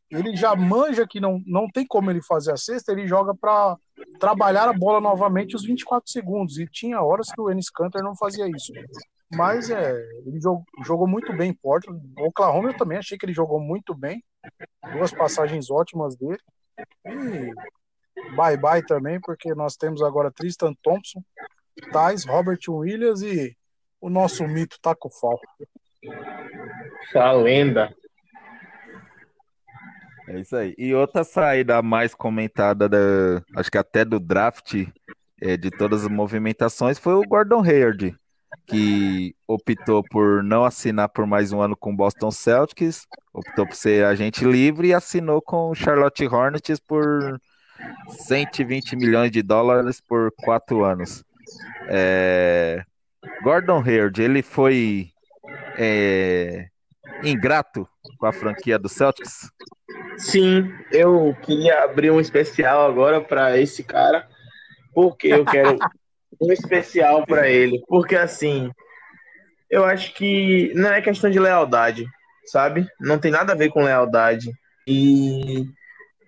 [0.09, 3.77] ele já manja que não, não tem como ele fazer a cesta, ele joga para
[4.19, 6.57] trabalhar a bola novamente os 24 segundos.
[6.59, 8.73] E tinha horas que o Ennis Canter não fazia isso.
[9.31, 9.93] Mas é,
[10.25, 12.01] ele jogou, jogou muito bem em Portland.
[12.17, 14.23] O Oklahoma eu também achei que ele jogou muito bem.
[14.93, 16.39] Duas passagens ótimas dele.
[17.05, 17.53] E
[18.35, 21.23] bye bye também, porque nós temos agora Tristan Thompson,
[21.91, 23.55] Tais, Robert Williams e
[24.01, 25.39] o nosso mito Taco Fall.
[27.15, 27.93] A lenda.
[30.29, 30.75] É isso aí.
[30.77, 32.97] E outra saída mais comentada, da,
[33.55, 34.85] acho que até do draft,
[35.41, 38.15] é, de todas as movimentações, foi o Gordon Hayward,
[38.67, 43.75] que optou por não assinar por mais um ano com o Boston Celtics, optou por
[43.75, 47.41] ser agente livre e assinou com o Charlotte Hornets por
[48.27, 51.23] 120 milhões de dólares por quatro anos.
[51.87, 52.83] É...
[53.41, 55.09] Gordon Hayward, ele foi
[55.75, 56.67] é...
[57.23, 59.49] ingrato com a franquia do Celtics?
[60.17, 64.27] Sim, eu queria abrir um especial agora para esse cara,
[64.93, 65.77] porque eu quero
[66.41, 68.71] um especial para ele, porque assim,
[69.69, 72.05] eu acho que não é questão de lealdade,
[72.45, 72.87] sabe?
[72.99, 74.51] Não tem nada a ver com lealdade.
[74.87, 75.65] E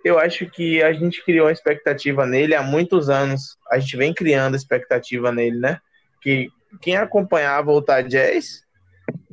[0.05, 3.57] eu acho que a gente criou uma expectativa nele há muitos anos.
[3.71, 5.79] A gente vem criando expectativa nele, né?
[6.21, 6.49] Que
[6.81, 8.63] quem acompanhava o Jazz,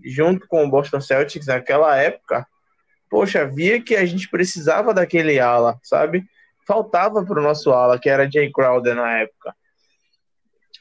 [0.05, 2.47] junto com o Boston Celtics naquela época,
[3.11, 6.25] poxa, via que a gente precisava daquele ala, sabe?
[6.67, 9.55] Faltava para o nosso ala, que era Jay Crowder na época.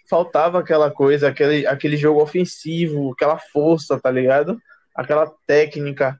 [0.10, 4.62] Faltava aquela coisa, aquele, aquele jogo ofensivo, aquela força, tá ligado?
[4.96, 6.20] Aquela técnica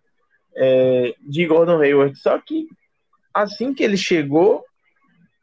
[0.56, 2.18] é, de Gordon Hayward.
[2.18, 2.68] Só que
[3.34, 4.64] assim que ele chegou,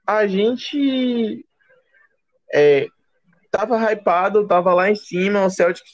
[0.06, 1.44] a gente
[2.52, 2.86] é,
[3.50, 5.84] tava hypado, tava lá em cima, o Celtic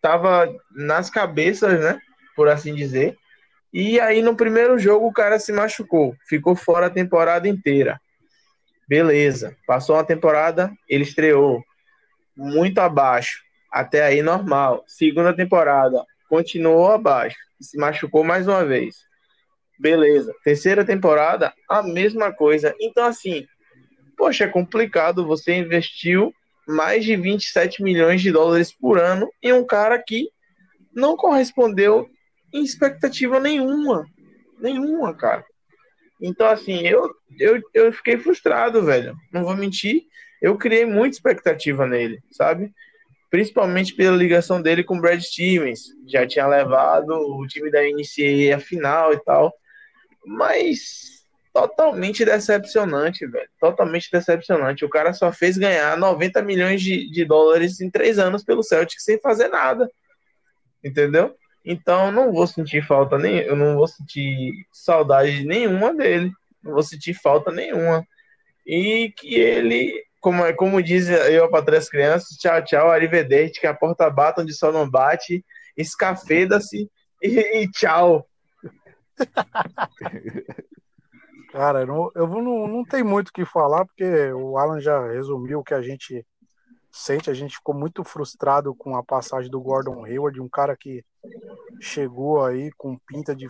[0.00, 1.98] tava nas cabeças, né?
[2.36, 3.16] Por assim dizer.
[3.72, 8.00] E aí no primeiro jogo o cara se machucou, ficou fora a temporada inteira.
[8.88, 11.62] Beleza, passou uma temporada, ele estreou
[12.34, 14.82] muito abaixo, até aí normal.
[14.86, 18.96] Segunda temporada, continuou abaixo, se machucou mais uma vez.
[19.78, 20.34] Beleza.
[20.42, 22.74] Terceira temporada, a mesma coisa.
[22.80, 23.46] Então, assim,
[24.16, 25.26] poxa, é complicado.
[25.26, 26.32] Você investiu
[26.68, 30.28] mais de 27 milhões de dólares por ano em um cara que
[30.94, 32.08] não correspondeu
[32.52, 34.06] em expectativa nenhuma.
[34.60, 35.44] Nenhuma, cara.
[36.20, 39.16] Então, assim, eu, eu, eu fiquei frustrado, velho.
[39.32, 40.02] Não vou mentir.
[40.42, 42.72] Eu criei muita expectativa nele, sabe?
[43.30, 45.80] Principalmente pela ligação dele com o Brad Stevens.
[46.06, 49.52] Já tinha levado o time da NCAA à final e tal
[50.28, 51.17] mas
[51.58, 53.48] totalmente decepcionante, velho.
[53.58, 54.84] Totalmente decepcionante.
[54.84, 59.00] O cara só fez ganhar 90 milhões de, de dólares em três anos pelo Celtic
[59.00, 59.90] sem fazer nada.
[60.84, 61.34] Entendeu?
[61.64, 66.32] Então não vou sentir falta nem eu não vou sentir saudade nenhuma dele.
[66.62, 68.06] Não vou sentir falta nenhuma.
[68.64, 73.66] E que ele, como, é, como diz eu para três crianças, tchau, tchau, arrivederci, que
[73.66, 75.44] a porta bata onde só não bate,
[75.76, 76.88] escafeda-se
[77.22, 78.28] e, e tchau.
[81.48, 85.60] Cara, não, eu não, não tem muito o que falar, porque o Alan já resumiu
[85.60, 86.24] o que a gente
[86.90, 87.30] sente.
[87.30, 91.04] A gente ficou muito frustrado com a passagem do Gordon Hayward, um cara que
[91.80, 93.46] chegou aí com pinta de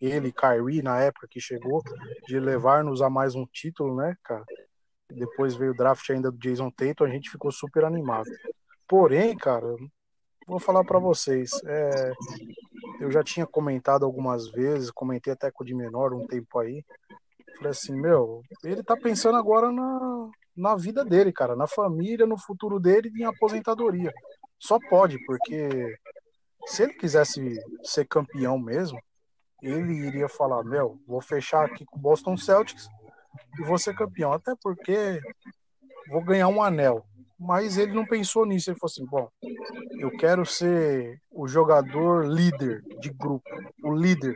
[0.00, 1.82] ele, Kyrie, na época que chegou,
[2.26, 4.44] de levar-nos a mais um título, né, cara?
[5.10, 8.28] Depois veio o draft ainda do Jason Tatum, a gente ficou super animado.
[8.88, 9.66] Porém, cara,
[10.46, 12.12] vou falar para vocês, é,
[13.04, 16.82] eu já tinha comentado algumas vezes, comentei até com o de menor um tempo aí.
[17.56, 22.38] Falei assim, meu, ele tá pensando agora na, na vida dele, cara, na família, no
[22.38, 24.10] futuro dele e em aposentadoria.
[24.58, 25.94] Só pode, porque
[26.66, 28.98] se ele quisesse ser campeão mesmo,
[29.62, 32.88] ele iria falar, meu, vou fechar aqui com o Boston Celtics
[33.58, 34.32] e vou ser campeão.
[34.32, 35.20] Até porque
[36.08, 37.04] vou ganhar um anel
[37.38, 38.70] mas ele não pensou nisso.
[38.70, 39.28] Ele falou assim: bom,
[39.98, 43.48] eu quero ser o jogador líder de grupo,
[43.82, 44.34] o líder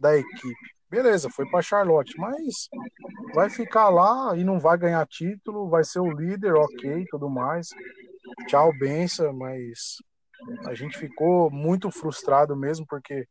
[0.00, 0.74] da equipe.
[0.90, 2.68] Beleza, foi para Charlotte, mas
[3.34, 7.68] vai ficar lá e não vai ganhar título, vai ser o líder, ok, tudo mais.
[8.46, 9.96] Tchau, benção, mas
[10.66, 13.26] a gente ficou muito frustrado mesmo, porque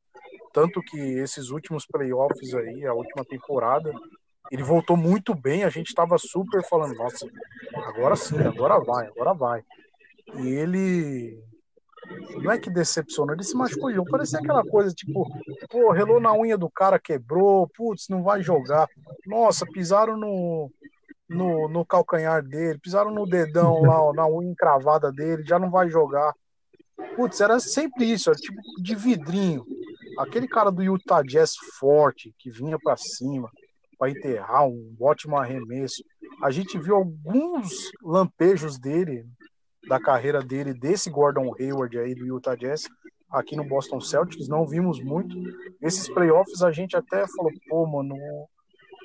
[0.52, 3.94] tanto que esses últimos playoffs aí, a última temporada,
[4.52, 7.28] ele voltou muito bem, a gente estava super falando, nossa,
[7.76, 9.64] agora sim, agora vai, agora vai.
[10.36, 11.42] E ele
[12.42, 13.92] não é que decepcionou, ele se machucou.
[14.06, 15.28] Parecia aquela coisa tipo,
[15.70, 18.88] pô, relou na unha do cara, quebrou, putz, não vai jogar.
[19.26, 20.72] Nossa, pisaram no,
[21.30, 25.90] no, no calcanhar dele, pisaram no dedão lá, na unha encravada dele, já não vai
[25.90, 26.34] jogar.
[27.16, 29.66] Putz, era sempre isso, era tipo de vidrinho.
[30.20, 33.50] Aquele cara do Utah Jazz forte, que vinha para cima,
[33.98, 36.04] para enterrar, um ótimo arremesso.
[36.42, 39.26] A gente viu alguns lampejos dele,
[39.88, 42.88] da carreira dele, desse Gordon Hayward aí do Utah Jazz,
[43.30, 45.36] aqui no Boston Celtics, não vimos muito.
[45.82, 48.16] Nesses playoffs a gente até falou, pô, mano,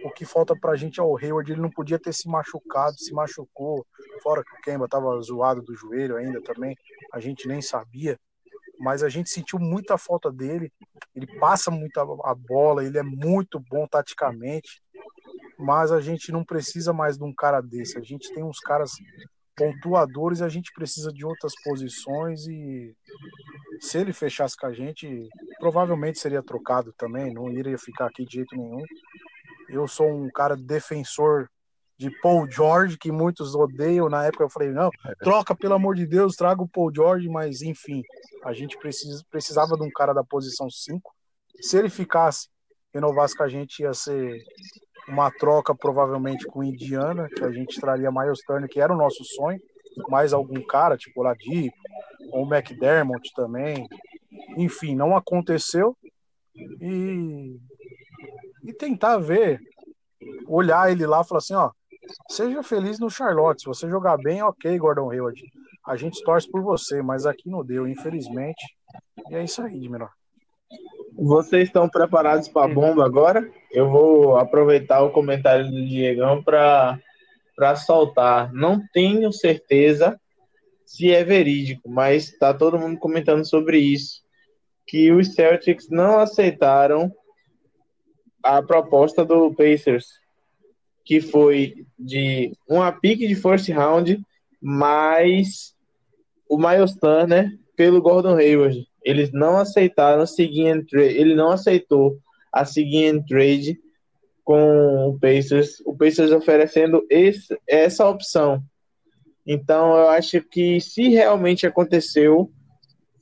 [0.04, 3.12] o que falta pra gente é o Hayward, ele não podia ter se machucado, se
[3.12, 3.84] machucou,
[4.22, 6.76] fora que o Kemba tava zoado do joelho ainda também,
[7.12, 8.18] a gente nem sabia,
[8.78, 10.72] mas a gente sentiu muita falta dele.
[11.14, 14.80] ele passa muito a, bola, ele é muito bom taticamente,
[15.58, 17.98] mas a gente não precisa mais de um cara desse.
[17.98, 18.92] A gente tem uns caras
[19.56, 22.94] pontuadores, a gente precisa de outras posições e
[23.80, 28.36] se ele fechasse com a gente, provavelmente seria trocado também, não iria ficar aqui de
[28.36, 28.82] jeito nenhum.
[29.68, 31.48] Eu sou um cara defensor
[31.98, 34.08] de Paul George, que muitos odeiam.
[34.08, 37.60] Na época eu falei, não, troca, pelo amor de Deus, traga o Paul George, mas
[37.60, 38.02] enfim,
[38.44, 41.12] a gente precisa, precisava de um cara da posição 5.
[41.60, 42.48] Se ele ficasse,
[42.94, 44.40] renovasse com a gente, ia ser
[45.08, 49.24] uma troca provavelmente com Indiana, que a gente traria Miles Turner, que era o nosso
[49.24, 49.60] sonho,
[50.08, 51.76] mais algum cara, tipo Ladipo,
[52.30, 53.88] ou McDermott também.
[54.56, 55.96] Enfim, não aconteceu.
[56.54, 57.58] E,
[58.62, 59.60] e tentar ver,
[60.46, 61.72] olhar ele lá e falar assim, ó,
[62.30, 63.62] seja feliz no Charlotte.
[63.62, 65.40] Se você jogar bem, ok, Gordon Hayward.
[65.86, 68.62] A gente torce por você, mas aqui não deu, infelizmente.
[69.30, 70.10] E é isso aí, de menor.
[71.14, 73.50] Vocês estão preparados para a bomba agora?
[73.72, 76.98] Eu vou aproveitar o comentário do Diegão para
[77.76, 78.52] soltar.
[78.52, 80.20] Não tenho certeza
[80.84, 84.22] se é verídico, mas está todo mundo comentando sobre isso.
[84.86, 87.12] Que os Celtics não aceitaram
[88.42, 90.06] a proposta do Pacers,
[91.08, 94.20] que foi de uma pique de first round
[94.60, 95.74] mais
[96.46, 98.86] o Miles Turner pelo Gordon Hayward.
[99.02, 102.18] Eles não aceitaram seguir em trade, ele não aceitou
[102.52, 103.80] a seguir em trade
[104.44, 108.62] com o Pacers, o Pacers oferecendo esse, essa opção.
[109.46, 112.50] Então eu acho que se realmente aconteceu,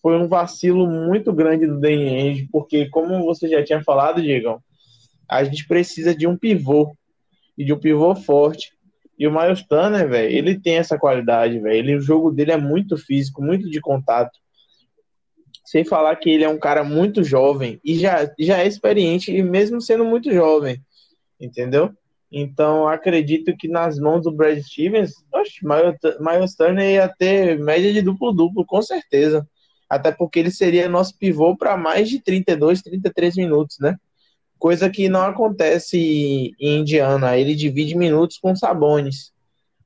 [0.03, 4.61] foi um vacilo muito grande do Danny porque como você já tinha falado, Diego,
[5.31, 6.93] a gente precisa de um pivô
[7.57, 8.73] e de um pivô forte.
[9.19, 11.97] E o Miles Turner, velho, ele tem essa qualidade, velho.
[11.97, 14.39] O jogo dele é muito físico, muito de contato.
[15.65, 19.43] Sem falar que ele é um cara muito jovem e já, já é experiente, e
[19.43, 20.81] mesmo sendo muito jovem,
[21.41, 21.93] entendeu?
[22.31, 28.03] Então, acredito que nas mãos do Brad Stevens, oxe, Miles Turner ia ter média de
[28.03, 29.49] duplo-duplo, com certeza.
[29.89, 33.97] Até porque ele seria nosso pivô para mais de 32, 33 minutos, né?
[34.59, 37.37] Coisa que não acontece em Indiana.
[37.37, 39.33] Ele divide minutos com Sabones.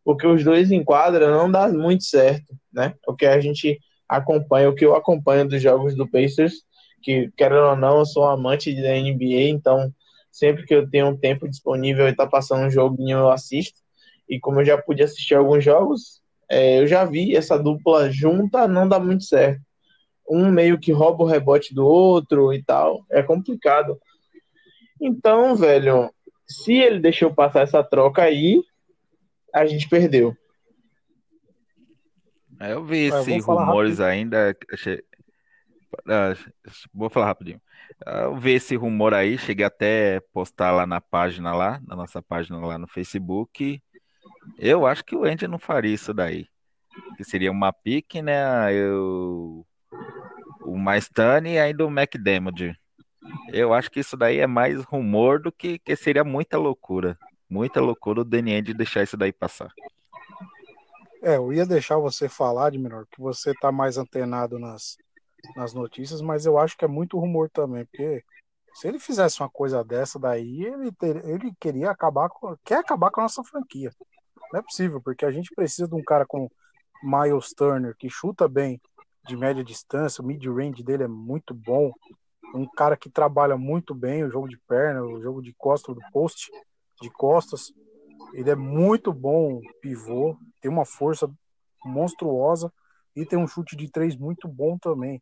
[0.04, 2.94] Porque os dois em quadra não dá muito certo, né?
[3.04, 3.78] Porque a gente
[4.08, 6.54] acompanho, o que eu acompanho dos jogos do Pacers,
[7.02, 9.92] que, querendo ou não, eu sou um amante da NBA, então
[10.30, 13.80] sempre que eu tenho um tempo disponível e tá passando um joguinho, eu assisto.
[14.28, 18.66] E como eu já pude assistir alguns jogos, é, eu já vi essa dupla junta,
[18.66, 19.60] não dá muito certo.
[20.28, 23.98] Um meio que rouba o rebote do outro e tal, é complicado.
[25.00, 26.12] Então, velho,
[26.46, 28.62] se ele deixou passar essa troca aí,
[29.54, 30.36] a gente perdeu.
[32.60, 34.54] É, eu vi esses rumores ainda.
[36.06, 36.34] Ah,
[36.92, 37.60] vou falar rapidinho.
[38.04, 41.96] Ah, eu vi esse rumor aí, cheguei até a postar lá na página lá, na
[41.96, 43.82] nossa página lá no Facebook.
[44.58, 46.46] Eu acho que o Andy não faria isso daí.
[47.16, 48.72] Que seria uma pique, né?
[48.74, 49.66] Eu,
[50.62, 52.78] o Maestani e ainda o McDermott.
[53.52, 57.18] Eu acho que isso daí é mais rumor do que, que seria muita loucura.
[57.48, 59.72] Muita loucura o Danny Andy deixar isso daí passar.
[61.22, 64.96] É, eu ia deixar você falar, de menor, que você tá mais antenado nas,
[65.56, 68.24] nas notícias, mas eu acho que é muito rumor também, porque
[68.74, 73.10] se ele fizesse uma coisa dessa daí, ele, ter, ele queria acabar com, quer acabar
[73.10, 73.92] com a nossa franquia.
[74.52, 76.48] Não é possível, porque a gente precisa de um cara com
[77.02, 78.80] Miles Turner, que chuta bem
[79.26, 81.92] de média distância, o mid-range dele é muito bom,
[82.54, 86.00] um cara que trabalha muito bem o jogo de perna, o jogo de costas, do
[86.12, 86.50] post
[87.00, 87.72] de costas.
[88.32, 91.30] Ele é muito bom pivô, tem uma força
[91.84, 92.72] monstruosa
[93.14, 95.20] e tem um chute de três muito bom também.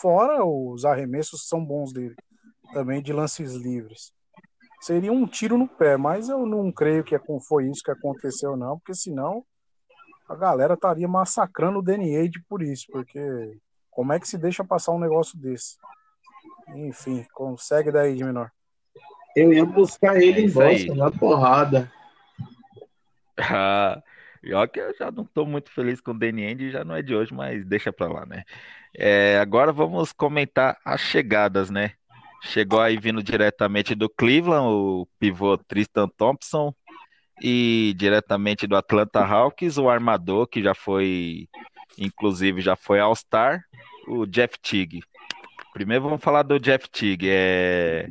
[0.00, 2.14] Fora os arremessos são bons dele,
[2.72, 4.12] também de lances livres.
[4.80, 8.78] Seria um tiro no pé, mas eu não creio que foi isso que aconteceu, não,
[8.78, 9.44] porque senão
[10.28, 13.20] a galera estaria massacrando o DNA por isso, porque
[13.90, 15.76] como é que se deixa passar um negócio desse?
[16.74, 18.50] Enfim, consegue daí de menor.
[19.34, 21.90] Eu ia buscar ele é em Boston na porrada.
[23.38, 24.00] Ah,
[24.42, 27.00] pior que eu já não estou muito feliz com o Danny End, já não é
[27.00, 28.44] de hoje, mas deixa pra lá, né?
[28.94, 31.92] É, agora vamos comentar as chegadas, né?
[32.42, 36.74] Chegou aí vindo diretamente do Cleveland, o pivô Tristan Thompson,
[37.40, 41.48] e diretamente do Atlanta Hawks, o armador, que já foi,
[41.96, 43.64] inclusive, já foi All-Star,
[44.06, 45.00] o Jeff Teague.
[45.72, 47.28] Primeiro vamos falar do Jeff Teague.
[47.30, 48.10] É...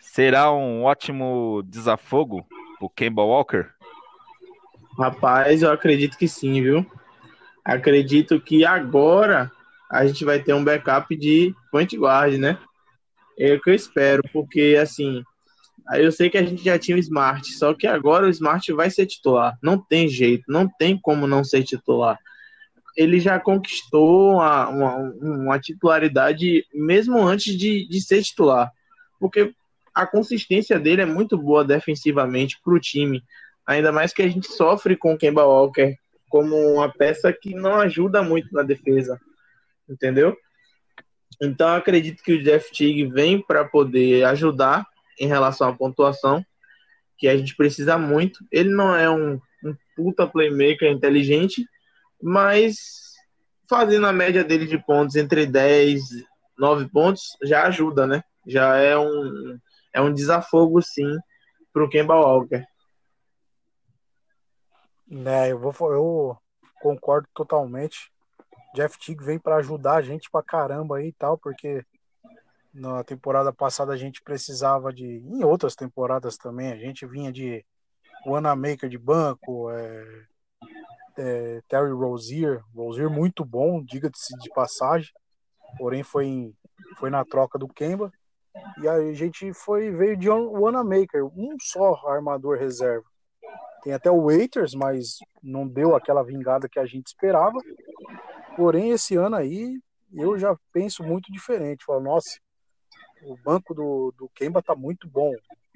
[0.00, 2.46] Será um ótimo desafogo
[2.80, 3.66] o Kemba Walker?
[4.98, 6.84] Rapaz, eu acredito que sim, viu?
[7.64, 9.50] Acredito que agora
[9.90, 12.58] a gente vai ter um backup de point guard, né?
[13.38, 15.22] É o que eu espero, porque assim,
[15.94, 18.90] eu sei que a gente já tinha o Smart, só que agora o Smart vai
[18.90, 19.56] ser titular.
[19.62, 22.18] Não tem jeito, não tem como não ser titular.
[22.96, 28.70] Ele já conquistou uma, uma, uma titularidade mesmo antes de, de ser titular.
[29.18, 29.54] Porque
[29.94, 33.22] a consistência dele é muito boa defensivamente para o time.
[33.66, 35.96] Ainda mais que a gente sofre com o Kemba Walker
[36.28, 39.20] como uma peça que não ajuda muito na defesa.
[39.88, 40.36] Entendeu?
[41.40, 44.86] Então acredito que o Jeff Teague vem para poder ajudar
[45.18, 46.44] em relação à pontuação,
[47.18, 48.44] que a gente precisa muito.
[48.50, 51.66] Ele não é um, um puta playmaker inteligente,
[52.22, 52.76] mas
[53.68, 56.26] fazendo a média dele de pontos entre 10 e
[56.58, 58.22] 9 pontos já ajuda, né?
[58.46, 59.58] Já é um,
[59.92, 61.18] é um desafogo, sim,
[61.72, 62.64] para o Kemba Walker.
[65.08, 66.38] Né, eu, vou, eu
[66.80, 68.10] concordo totalmente.
[68.74, 71.84] Jeff Teague vem para ajudar a gente pra caramba aí e tal, porque
[72.72, 75.04] na temporada passada a gente precisava de.
[75.04, 77.64] Em outras temporadas também, a gente vinha de
[78.26, 80.24] Wanamaker de banco, é,
[81.16, 85.10] é, Terry Rozier, Rozier muito bom, diga-se de passagem,
[85.78, 86.56] porém foi, em,
[86.96, 88.12] foi na troca do Kemba.
[88.82, 93.06] E aí a gente foi veio de Wanamaker, um só armador reserva.
[93.82, 97.58] Tem até o Waiters, mas não deu aquela vingada que a gente esperava.
[98.56, 99.80] Porém, esse ano aí,
[100.12, 101.84] eu já penso muito diferente.
[101.84, 102.38] Falo, nossa,
[103.24, 105.32] o banco do, do Kemba tá muito bom.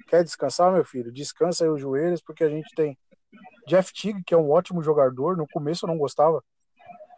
[0.07, 1.11] Quer descansar, meu filho?
[1.11, 2.97] Descansa aí os joelhos, porque a gente tem
[3.67, 5.35] Jeff Tigg, que é um ótimo jogador.
[5.35, 6.41] No começo eu não gostava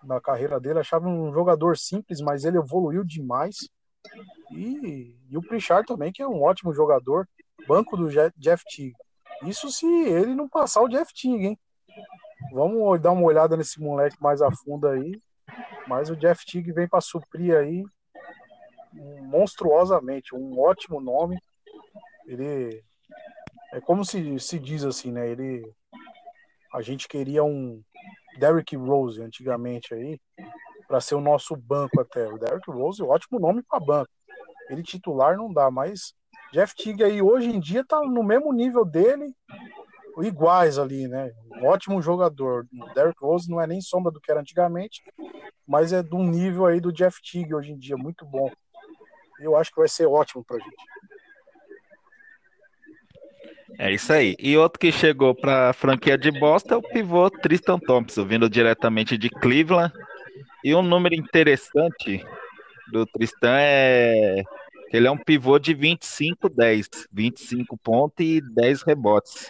[0.04, 3.70] da carreira dele, achava um jogador simples, mas ele evoluiu demais.
[4.52, 7.28] E, e o Pritchard também, que é um ótimo jogador.
[7.68, 8.94] Banco do Jeff Tigg.
[9.44, 11.60] Isso se ele não passar o Jeff Tigg, hein?
[12.52, 15.22] Vamos dar uma olhada nesse moleque mais a fundo aí.
[15.88, 17.84] Mas o Jeff Tigg vem para suprir aí
[18.92, 21.38] monstruosamente, um ótimo nome.
[22.26, 22.84] Ele
[23.72, 25.30] é como se, se diz assim, né?
[25.30, 25.72] Ele
[26.74, 27.82] a gente queria um
[28.38, 30.20] Derrick Rose antigamente aí
[30.88, 32.28] para ser o nosso banco até.
[32.28, 34.12] O Derrick Rose, ótimo nome para banco.
[34.70, 36.14] Ele titular não dá, mas
[36.52, 39.34] Jeff Tigg aí hoje em dia tá no mesmo nível dele,
[40.22, 41.32] iguais ali, né?
[41.64, 42.68] Ótimo jogador.
[42.74, 45.02] O Derrick Rose não é nem sombra do que era antigamente,
[45.68, 48.52] mas é de um nível aí do Jeff Tigg hoje em dia, muito bom.
[49.40, 50.76] Eu acho que vai ser ótimo pra gente.
[53.80, 54.36] É isso aí.
[54.38, 58.50] E outro que chegou para a franquia de Boston é o pivô Tristan Thompson, vindo
[58.50, 59.94] diretamente de Cleveland.
[60.66, 62.22] E um número interessante
[62.92, 64.44] do Tristan é
[64.90, 69.50] que ele é um pivô de 25-10, 25 pontos e 10 rebotes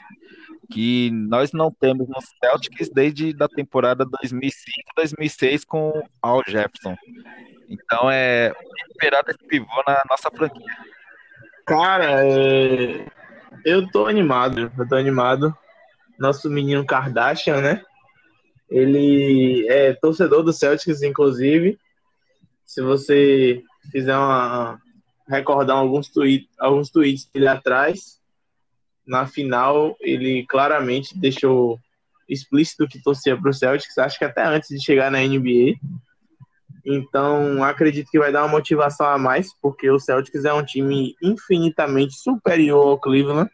[0.71, 6.95] que nós não temos no Celtics desde a temporada 2005-2006 com Al Jefferson.
[7.67, 8.53] Então é
[8.91, 10.67] esperado esse pivô na nossa franquia.
[11.65, 13.18] Cara, é...
[13.65, 15.55] eu tô animado, eu tô animado.
[16.17, 17.83] Nosso menino Kardashian, né?
[18.69, 21.79] Ele é torcedor do Celtics, inclusive.
[22.65, 24.79] Se você fizer uma
[25.27, 28.19] recordar alguns tweets, alguns tweets dele atrás,
[29.05, 31.79] na final ele claramente deixou
[32.27, 35.75] explícito que torcia para o Celtics, acho que até antes de chegar na NBA.
[36.85, 41.15] Então, acredito que vai dar uma motivação a mais, porque o Celtics é um time
[41.21, 43.49] infinitamente superior ao Cleveland.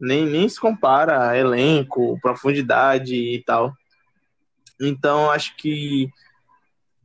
[0.00, 3.72] Nem, nem se compara elenco, profundidade e tal.
[4.80, 6.08] Então, acho que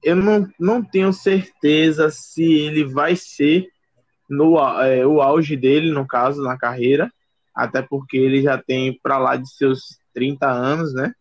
[0.03, 3.67] eu não, não tenho certeza se ele vai ser
[4.29, 7.11] no é, o auge dele, no caso, na carreira,
[7.55, 11.13] até porque ele já tem para lá de seus 30 anos, né?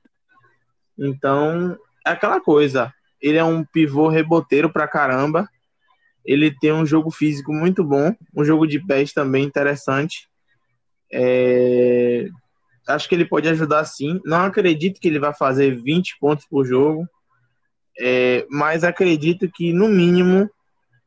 [0.98, 1.76] Então,
[2.06, 2.92] é aquela coisa.
[3.20, 5.48] Ele é um pivô reboteiro pra caramba.
[6.24, 10.28] Ele tem um jogo físico muito bom, um jogo de pés também interessante.
[11.12, 12.26] É...
[12.88, 14.20] Acho que ele pode ajudar sim.
[14.24, 17.06] Não acredito que ele vai fazer 20 pontos por jogo,
[17.98, 18.46] é...
[18.50, 20.50] mas acredito que, no mínimo,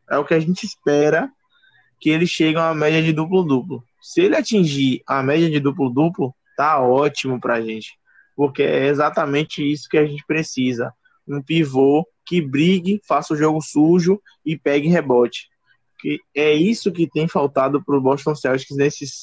[0.10, 1.30] é o que a gente espera
[2.00, 3.84] que ele chegue a uma média de duplo-duplo.
[4.02, 7.98] Se ele atingir a média de duplo-duplo, tá ótimo pra gente.
[8.36, 10.94] Porque é exatamente isso que a gente precisa.
[11.30, 15.48] Um pivô que brigue, faça o jogo sujo e pegue rebote.
[16.00, 19.22] Que é isso que tem faltado pro Boston Celtics nesses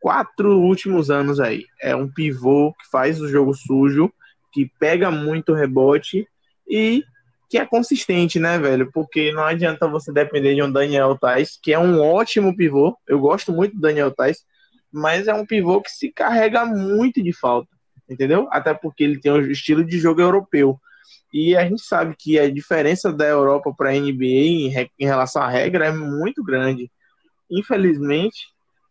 [0.00, 1.64] quatro últimos anos aí.
[1.80, 4.12] É um pivô que faz o jogo sujo,
[4.52, 6.26] que pega muito rebote
[6.68, 7.02] e
[7.48, 8.90] que é consistente, né, velho?
[8.92, 12.96] Porque não adianta você depender de um Daniel Tais, que é um ótimo pivô.
[13.06, 14.44] Eu gosto muito do Daniel Tais,
[14.92, 17.68] mas é um pivô que se carrega muito de falta,
[18.08, 18.48] entendeu?
[18.50, 20.78] Até porque ele tem um estilo de jogo europeu.
[21.32, 25.42] E a gente sabe que a diferença da Europa para a NBA em, em relação
[25.42, 26.90] à regra é muito grande.
[27.50, 28.46] Infelizmente,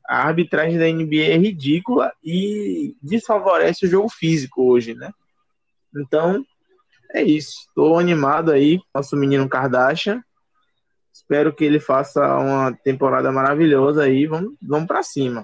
[0.07, 5.11] a arbitragem da NBA é ridícula e desfavorece o jogo físico hoje, né?
[5.95, 6.45] Então,
[7.13, 7.65] é isso.
[7.67, 10.21] Estou animado aí, nosso menino Kardashian.
[11.11, 14.27] Espero que ele faça uma temporada maravilhosa aí.
[14.27, 15.43] Vamos, vamos para cima.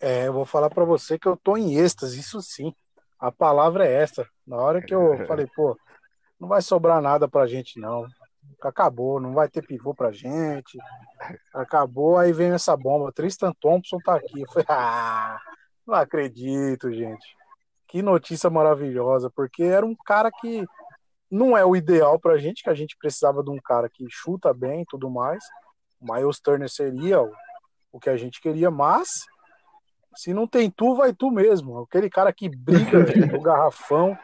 [0.00, 2.74] É, eu vou falar para você que eu tô em êxtase, isso sim.
[3.26, 4.28] A palavra é essa.
[4.46, 5.78] Na hora que eu falei, pô,
[6.38, 8.06] não vai sobrar nada pra gente não
[8.60, 10.78] acabou, não vai ter pivô pra gente.
[11.52, 13.12] Acabou, aí vem essa bomba.
[13.12, 14.42] Tristan Thompson tá aqui.
[14.42, 15.38] Eu falei, ah,
[15.86, 17.36] não acredito, gente.
[17.86, 20.66] Que notícia maravilhosa, porque era um cara que
[21.30, 24.52] não é o ideal pra gente, que a gente precisava de um cara que chuta
[24.52, 25.44] bem e tudo mais.
[26.00, 27.32] O Miles Turner seria o,
[27.92, 29.24] o que a gente queria, mas
[30.16, 31.80] se não tem tu, vai tu mesmo.
[31.80, 32.98] Aquele cara que briga
[33.32, 34.16] no garrafão,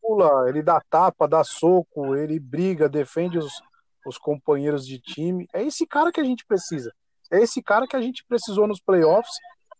[0.00, 3.62] pula, ele dá tapa, dá soco, ele briga, defende os,
[4.06, 5.48] os companheiros de time.
[5.52, 6.92] É esse cara que a gente precisa.
[7.30, 9.32] É esse cara que a gente precisou nos playoffs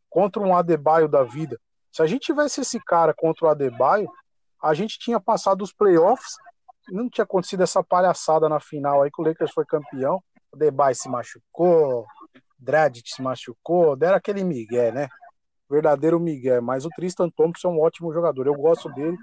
[0.08, 1.60] contra um Adebayo da vida.
[1.92, 4.08] Se a gente tivesse esse cara contra o Adebayo,
[4.62, 6.36] a gente tinha passado os playoffs,
[6.88, 10.22] não tinha acontecido essa palhaçada na final aí que o Lakers foi campeão.
[10.52, 12.06] O Adebayo se machucou,
[12.58, 15.08] Dragic se machucou, deram aquele Miguel, né?
[15.68, 16.62] Verdadeiro Miguel.
[16.62, 18.46] Mas o Tristan Thompson é um ótimo jogador.
[18.46, 19.16] Eu gosto dele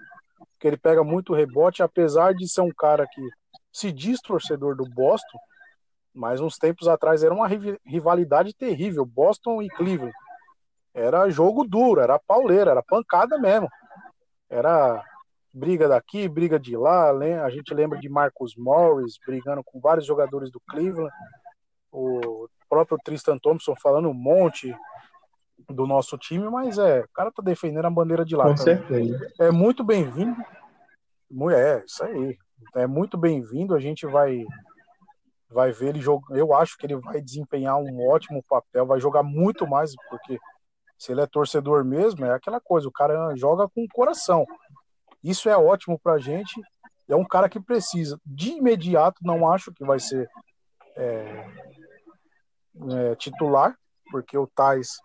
[0.60, 3.22] que ele pega muito rebote, apesar de ser um cara que
[3.72, 5.38] se diz torcedor do Boston,
[6.14, 7.48] mas uns tempos atrás era uma
[7.86, 10.14] rivalidade terrível, Boston e Cleveland.
[10.94, 13.70] Era jogo duro, era pauleira, era pancada mesmo.
[14.50, 15.04] Era
[15.54, 17.12] briga daqui, briga de lá.
[17.46, 21.12] A gente lembra de Marcus Morris brigando com vários jogadores do Cleveland.
[21.92, 24.76] O próprio Tristan Thompson falando um monte
[25.72, 28.46] do nosso time, mas é, o cara tá defendendo a bandeira de lá.
[28.46, 28.78] Com também.
[28.78, 29.34] certeza.
[29.40, 30.36] É muito bem-vindo.
[31.52, 32.38] É, isso aí.
[32.76, 33.74] É muito bem-vindo.
[33.74, 34.46] A gente vai
[35.50, 36.36] vai ver ele jogar.
[36.36, 40.40] Eu acho que ele vai desempenhar um ótimo papel, vai jogar muito mais, porque
[40.98, 44.46] se ele é torcedor mesmo, é aquela coisa, o cara joga com o coração.
[45.24, 46.60] Isso é ótimo pra gente.
[47.08, 48.20] É um cara que precisa.
[48.26, 50.30] De imediato, não acho que vai ser
[50.96, 51.48] é,
[52.92, 53.76] é, titular,
[54.10, 54.98] porque o Tais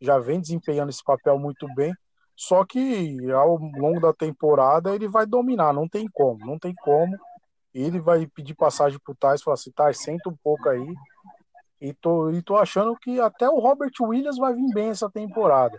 [0.00, 1.94] já vem desempenhando esse papel muito bem.
[2.36, 7.16] Só que ao longo da temporada ele vai dominar, não tem como, não tem como.
[7.72, 10.94] Ele vai pedir passagem pro Tais falar assim, Tais, senta um pouco aí.
[11.80, 15.78] E tô, e tô achando que até o Robert Williams vai vir bem essa temporada.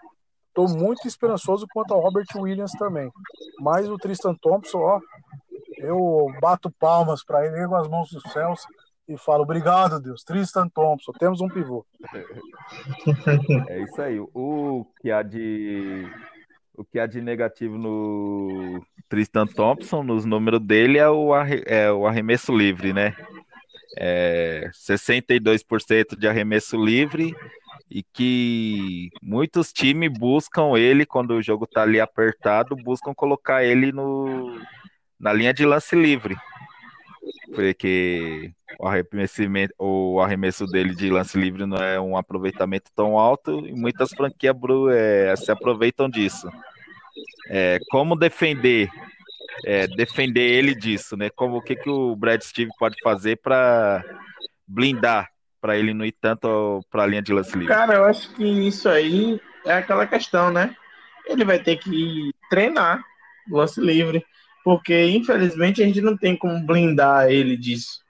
[0.53, 3.11] Tô muito esperançoso quanto ao Robert Williams também.
[3.59, 4.99] Mas o Tristan Thompson, ó,
[5.77, 8.65] eu bato palmas para ele, com as mãos dos céus
[9.07, 10.23] e falo: Obrigado, Deus.
[10.23, 11.85] Tristan Thompson, temos um pivô.
[13.69, 14.19] É isso aí.
[14.19, 16.07] O que há de.
[16.73, 21.63] O que há de negativo no Tristan Thompson, nos números dele, é o, arre...
[21.65, 23.15] é o arremesso livre, né?
[23.97, 27.33] É 62% de arremesso livre
[27.89, 33.93] e que muitos times buscam ele quando o jogo tá ali apertado, buscam colocar ele
[33.93, 34.59] no,
[35.17, 36.35] na linha de lance livre
[37.53, 43.71] porque o o arremesso dele de lance livre não é um aproveitamento tão alto e
[43.73, 44.55] muitas franquias
[44.91, 46.47] é, se aproveitam disso.
[47.49, 48.89] É, como defender
[49.63, 51.29] é, defender ele disso, né?
[51.29, 54.03] Como o que, que o Brad Steve pode fazer para
[54.67, 55.29] blindar
[55.61, 57.73] para ele não ir tanto para a linha de lance livre?
[57.73, 60.75] Cara, eu acho que isso aí é aquela questão, né?
[61.25, 63.03] Ele vai ter que treinar
[63.49, 64.23] lance livre
[64.65, 68.01] porque infelizmente a gente não tem como blindar ele disso,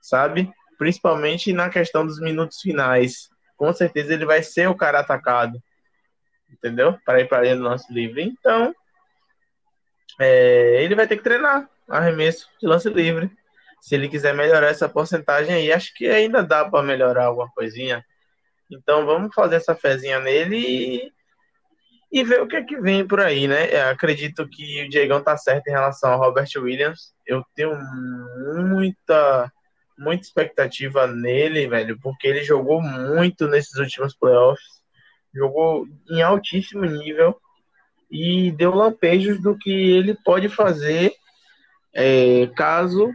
[0.00, 0.48] sabe?
[0.78, 3.28] Principalmente na questão dos minutos finais.
[3.56, 5.60] Com certeza ele vai ser o cara atacado,
[6.48, 6.96] entendeu?
[7.04, 8.22] Para ir para dentro do lance livre.
[8.22, 8.72] Então,
[10.20, 13.28] é, ele vai ter que treinar arremesso de lance livre.
[13.80, 18.04] Se ele quiser melhorar essa porcentagem aí, acho que ainda dá para melhorar alguma coisinha.
[18.70, 21.12] Então vamos fazer essa fezinha nele
[22.10, 23.68] e ver o que é que vem por aí, né?
[23.72, 27.12] Eu acredito que o Diegão tá certo em relação ao Robert Williams.
[27.26, 27.76] Eu tenho
[28.68, 29.52] muita,
[29.98, 34.80] muita expectativa nele, velho, porque ele jogou muito nesses últimos playoffs,
[35.34, 37.36] jogou em altíssimo nível
[38.10, 41.12] e deu lampejos do que ele pode fazer
[41.92, 43.10] é, caso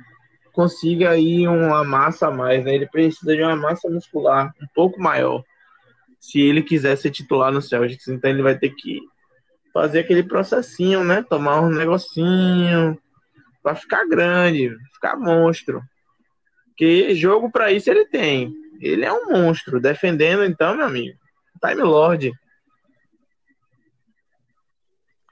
[0.51, 2.75] consiga aí uma massa a mais, né?
[2.75, 5.43] Ele precisa de uma massa muscular um pouco maior
[6.21, 8.07] se ele quiser ser titular no Celtics.
[8.07, 9.01] Então ele vai ter que
[9.73, 11.23] fazer aquele processinho, né?
[11.23, 12.97] Tomar um negocinho
[13.63, 15.81] para ficar grande, ficar monstro.
[16.77, 18.53] Que jogo para isso ele tem.
[18.79, 19.81] Ele é um monstro.
[19.81, 21.17] Defendendo, então, meu amigo,
[21.59, 22.31] Time Lord.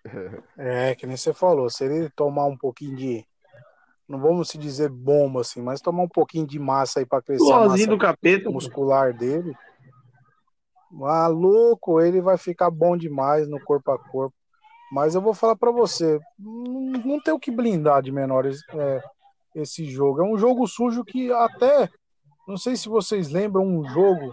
[0.58, 3.26] É, que nem você falou, se ele tomar um pouquinho de.
[4.08, 7.52] Não vamos se dizer bomba assim, mas tomar um pouquinho de massa aí pra crescer
[7.52, 8.50] a massa do capeta.
[8.50, 9.56] muscular dele.
[10.92, 14.36] Maluco, ele vai ficar bom demais no corpo a corpo.
[14.92, 19.04] Mas eu vou falar para você, não, tem o que blindar de menores é,
[19.56, 20.22] esse jogo.
[20.22, 21.90] É um jogo sujo que até,
[22.48, 24.32] não sei se vocês lembram, um jogo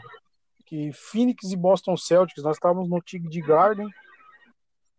[0.65, 3.89] que Phoenix e Boston Celtics, nós estávamos no de Garden,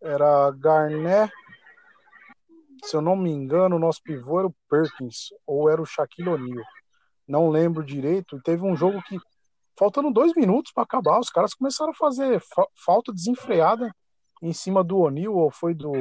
[0.02, 1.34] era Garnett,
[2.84, 6.30] se eu não me engano, o nosso pivô era o Perkins, ou era o Shaquille
[6.30, 6.64] O'Neal.
[7.28, 8.42] Não lembro direito.
[8.42, 9.20] Teve um jogo que,
[9.78, 13.94] faltando dois minutos para acabar, os caras começaram a fazer fa falta desenfreada
[14.42, 15.94] em cima do O'Neal, ou foi do,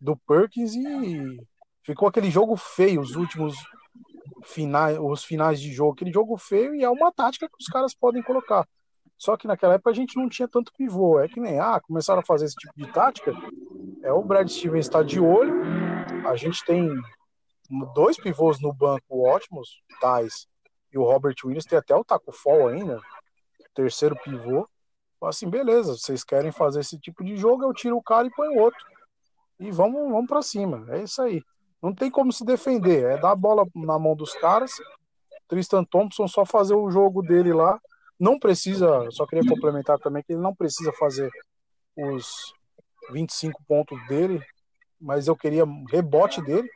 [0.00, 1.40] do Perkins, e
[1.84, 3.56] ficou aquele jogo feio, os últimos
[4.44, 7.94] finais, os finais de jogo, aquele jogo feio, e é uma tática que os caras
[7.94, 8.66] podem colocar.
[9.16, 11.18] Só que naquela época a gente não tinha tanto pivô.
[11.18, 13.32] É que nem, ah, começaram a fazer esse tipo de tática.
[14.04, 15.60] É o Brad Stevens está de olho.
[16.24, 16.88] A gente tem
[17.96, 20.46] dois pivôs no banco ótimos, Tais
[20.92, 21.64] e o Robert Williams.
[21.64, 23.00] Tem até o Taco Fall ainda,
[23.74, 24.68] terceiro pivô.
[25.22, 28.48] Assim, beleza, vocês querem fazer esse tipo de jogo, eu tiro o cara e põe
[28.48, 28.78] o outro.
[29.58, 30.86] E vamos, vamos para cima.
[30.90, 31.42] É isso aí.
[31.82, 33.04] Não tem como se defender.
[33.04, 34.70] É dar a bola na mão dos caras.
[35.48, 37.80] Tristan Thompson só fazer o jogo dele lá
[38.18, 41.30] não precisa, só queria complementar também que ele não precisa fazer
[41.96, 42.52] os
[43.12, 44.42] 25 pontos dele,
[45.00, 46.68] mas eu queria rebote dele.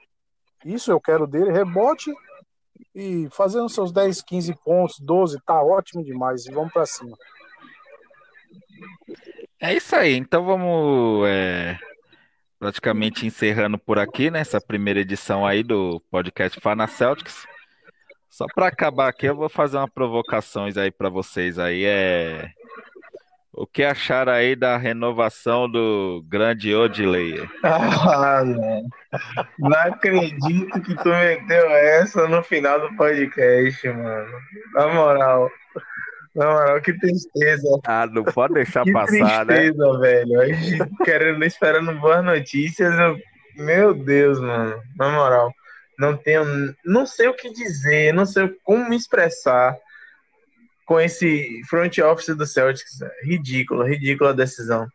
[0.65, 2.15] Isso eu quero dele, rebote
[2.95, 6.47] e fazendo seus 10, 15 pontos, 12, tá ótimo demais.
[6.47, 7.17] E vamos para cima.
[9.61, 10.17] É isso aí.
[10.17, 11.79] Então vamos é,
[12.59, 14.41] praticamente encerrando por aqui, né?
[14.41, 17.47] Essa primeira edição aí do podcast Fana Celtics.
[18.29, 21.85] Só para acabar aqui, eu vou fazer uma provocações aí para vocês aí.
[21.85, 22.51] É
[23.53, 27.49] o que acharam aí da renovação do grande Odilei?
[27.65, 28.83] Ah, não.
[29.59, 34.33] não acredito que tu meteu essa no final do podcast, mano.
[34.75, 35.51] Na moral.
[36.35, 37.69] Na moral, que tristeza.
[37.87, 39.99] Ah, não pode deixar que passar, tristeza, né?
[39.99, 40.41] velho.
[40.41, 42.93] A gente querendo, esperando boas notícias.
[42.99, 43.19] Eu...
[43.57, 44.81] Meu Deus, mano.
[44.97, 45.53] Na moral
[45.99, 46.45] não tenho,
[46.85, 49.77] não sei o que dizer, não sei como me expressar
[50.93, 52.99] com esse front office do Celtics.
[53.25, 54.87] Ridículo, ridícula decisão.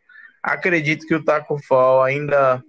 [0.43, 2.63] Acredito que o Taco Fall ainda.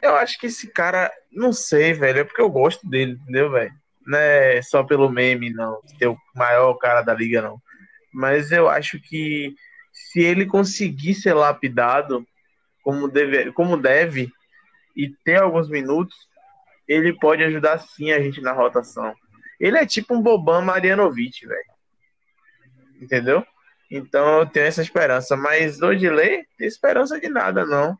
[0.00, 3.72] Eu acho que esse cara, não sei, velho, é porque eu gosto dele, entendeu, velho?
[4.06, 7.60] Não é só pelo meme, não, ter o maior cara da liga, não.
[8.10, 9.54] Mas eu acho que
[9.92, 12.26] se ele conseguir ser lapidado
[12.82, 14.30] como deve, como deve
[14.96, 16.16] e ter alguns minutos,
[16.88, 19.14] ele pode ajudar sim a gente na rotação.
[19.60, 21.73] Ele é tipo um Boban Marianovic, velho.
[23.00, 23.44] Entendeu?
[23.90, 25.36] Então eu tenho essa esperança.
[25.36, 27.96] Mas hoje lei, tem esperança de nada, não.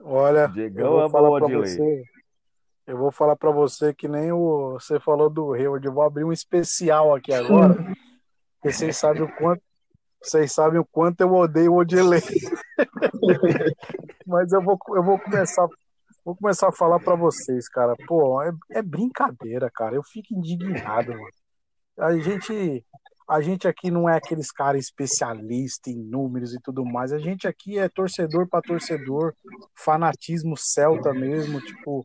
[0.00, 2.02] Olha, Diegão eu vou falar para você.
[2.86, 5.86] Eu vou falar para você que nem o você falou do Hayward.
[5.86, 7.74] Eu vou abrir um especial aqui agora.
[8.60, 9.62] porque vocês sabem o quanto
[10.22, 12.20] vocês sabem o quanto eu odeio o Odilei.
[14.26, 15.68] Mas eu vou, eu vou começar
[16.28, 17.94] vou começar a falar para vocês, cara.
[18.06, 19.94] Pô, é, é, brincadeira, cara.
[19.94, 21.30] Eu fico indignado, mano.
[21.98, 22.84] A gente,
[23.26, 27.14] a gente aqui não é aqueles caras especialistas em números e tudo mais.
[27.14, 29.34] A gente aqui é torcedor para torcedor,
[29.74, 31.62] fanatismo celta mesmo.
[31.62, 32.02] Tipo,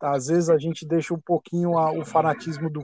[0.00, 2.82] às vezes a gente deixa um pouquinho a, o fanatismo do,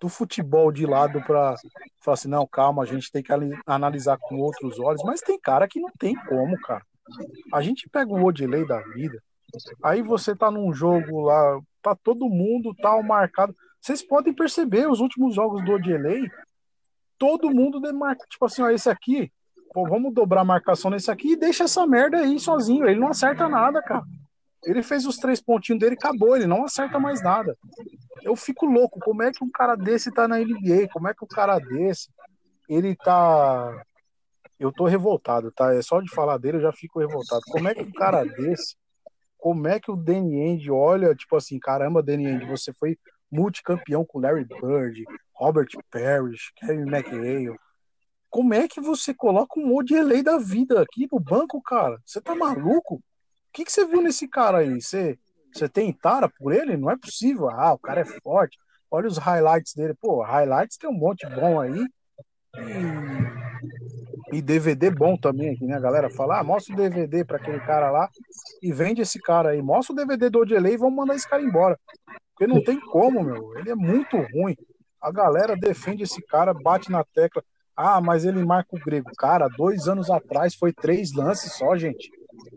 [0.00, 1.56] do futebol de lado para
[2.00, 3.32] falar assim: não, calma, a gente tem que
[3.66, 5.02] analisar com outros olhos.
[5.04, 6.86] Mas tem cara que não tem como, cara.
[7.52, 9.20] A gente pega o Odilei da vida,
[9.82, 13.54] aí você tá num jogo lá, tá todo mundo tal marcado.
[13.80, 16.28] Vocês podem perceber os últimos jogos do Odilei,
[17.18, 19.32] todo mundo demarca, tipo assim, ó, esse aqui,
[19.72, 22.86] pô, vamos dobrar a marcação nesse aqui e deixa essa merda aí sozinho.
[22.88, 24.04] Ele não acerta nada, cara.
[24.64, 27.56] Ele fez os três pontinhos dele acabou, ele não acerta mais nada.
[28.22, 30.88] Eu fico louco, como é que um cara desse tá na NBA?
[30.92, 32.10] Como é que um cara desse
[32.68, 33.82] ele tá
[34.58, 35.72] eu tô revoltado, tá?
[35.72, 37.42] É só de falar dele eu já fico revoltado.
[37.46, 38.76] Como é que um cara desse,
[39.38, 42.98] como é que o Danny End olha, tipo assim, caramba, Danny End, você foi
[43.30, 47.56] multicampeão com Larry Bird, Robert Parrish, Kevin McHale.
[48.28, 51.98] Como é que você coloca um Odielei da vida aqui no banco, cara?
[52.04, 52.96] Você tá maluco?
[52.96, 53.02] O
[53.52, 54.80] que, que você viu nesse cara aí?
[54.80, 55.18] Você,
[55.52, 56.76] você tem tara por ele?
[56.76, 57.48] Não é possível.
[57.48, 58.58] Ah, o cara é forte.
[58.90, 59.94] Olha os highlights dele.
[59.94, 61.86] Pô, highlights tem um monte bom aí.
[64.32, 65.76] E DVD bom também aqui, né?
[65.76, 68.08] A galera fala, ah, mostra o DVD para aquele cara lá
[68.62, 69.62] e vende esse cara aí.
[69.62, 71.78] Mostra o DVD do Odelay e vamos mandar esse cara embora.
[72.32, 73.56] Porque não tem como, meu.
[73.58, 74.56] Ele é muito ruim.
[75.00, 77.42] A galera defende esse cara, bate na tecla.
[77.76, 79.10] Ah, mas ele marca o grego.
[79.16, 82.10] Cara, dois anos atrás foi três lances só, gente.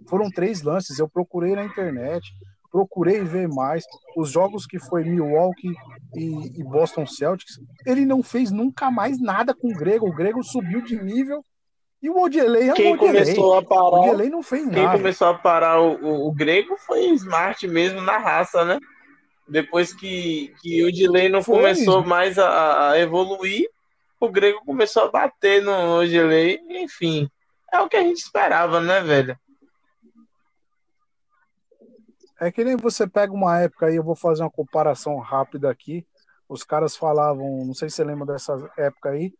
[0.09, 0.99] Foram três lances.
[0.99, 2.27] Eu procurei na internet,
[2.71, 3.85] procurei ver mais.
[4.17, 5.73] Os jogos que foi Milwaukee
[6.15, 10.09] e, e Boston Celtics, ele não fez nunca mais nada com o grego.
[10.09, 11.45] O grego subiu de nível
[12.01, 13.23] e o Odelei é quem o Odelei.
[13.23, 14.97] começou a parar, o Odelei não fez quem nada.
[14.97, 18.79] começou a parar o, o, o grego foi Smart mesmo na raça, né?
[19.47, 21.57] Depois que, que o Dilei não Foi.
[21.57, 23.69] começou mais a, a evoluir,
[24.19, 27.29] o grego começou a bater no Odilei, enfim.
[27.71, 29.37] É o que a gente esperava, né, velho?
[32.39, 36.05] É que nem você pega uma época aí, eu vou fazer uma comparação rápida aqui.
[36.49, 39.33] Os caras falavam, não sei se você lembra dessa época aí.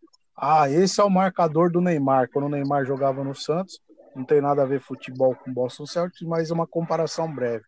[0.43, 3.79] Ah, esse é o marcador do Neymar, quando o Neymar jogava no Santos.
[4.15, 7.63] Não tem nada a ver futebol com Boston Celtics, mas é uma comparação breve.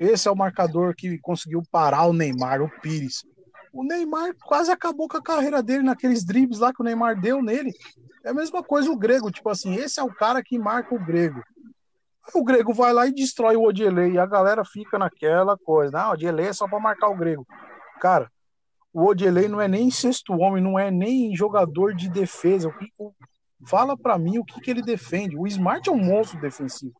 [0.00, 3.22] Esse é o marcador que conseguiu parar o Neymar, o Pires.
[3.72, 7.40] O Neymar quase acabou com a carreira dele naqueles dribles lá que o Neymar deu
[7.40, 7.72] nele.
[8.24, 10.98] É a mesma coisa o Grego, tipo assim, esse é o cara que marca o
[10.98, 11.40] Grego.
[12.34, 15.92] O Grego vai lá e destrói o Odielei e a galera fica naquela coisa.
[15.92, 17.46] Não, o Odielei é só para marcar o Grego.
[18.00, 18.28] Cara,
[18.92, 22.68] o Odielei não é nem sexto homem, não é nem jogador de defesa.
[22.68, 23.12] O que, o,
[23.66, 25.36] fala para mim o que, que ele defende.
[25.36, 26.94] O Smart é um monstro defensivo.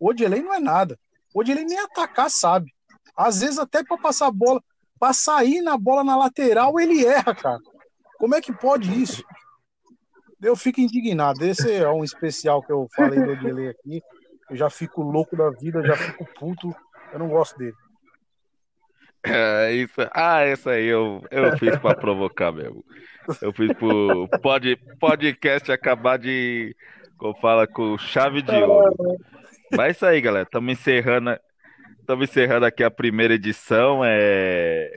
[0.00, 0.98] O Odielei não é nada.
[1.34, 2.74] O Odielei nem atacar sabe.
[3.16, 4.62] Às vezes até para passar a bola,
[4.98, 7.58] para sair na bola na lateral, ele erra, cara.
[8.18, 9.22] Como é que pode isso?
[10.42, 11.44] Eu fico indignado.
[11.44, 14.02] Esse é um especial que eu falei do Odielei aqui.
[14.50, 16.74] Eu já fico louco da vida, já fico puto.
[17.12, 17.74] Eu não gosto dele.
[19.24, 20.00] É isso.
[20.14, 22.84] Ah, essa aí eu, eu fiz pra provocar mesmo.
[23.42, 26.74] Eu fiz pro pod, podcast acabar de.
[27.16, 28.94] Como fala, com chave de ouro.
[29.72, 30.44] Mas é isso aí, galera.
[30.44, 31.36] Estamos encerrando,
[32.00, 34.02] estamos encerrando aqui a primeira edição.
[34.04, 34.96] É...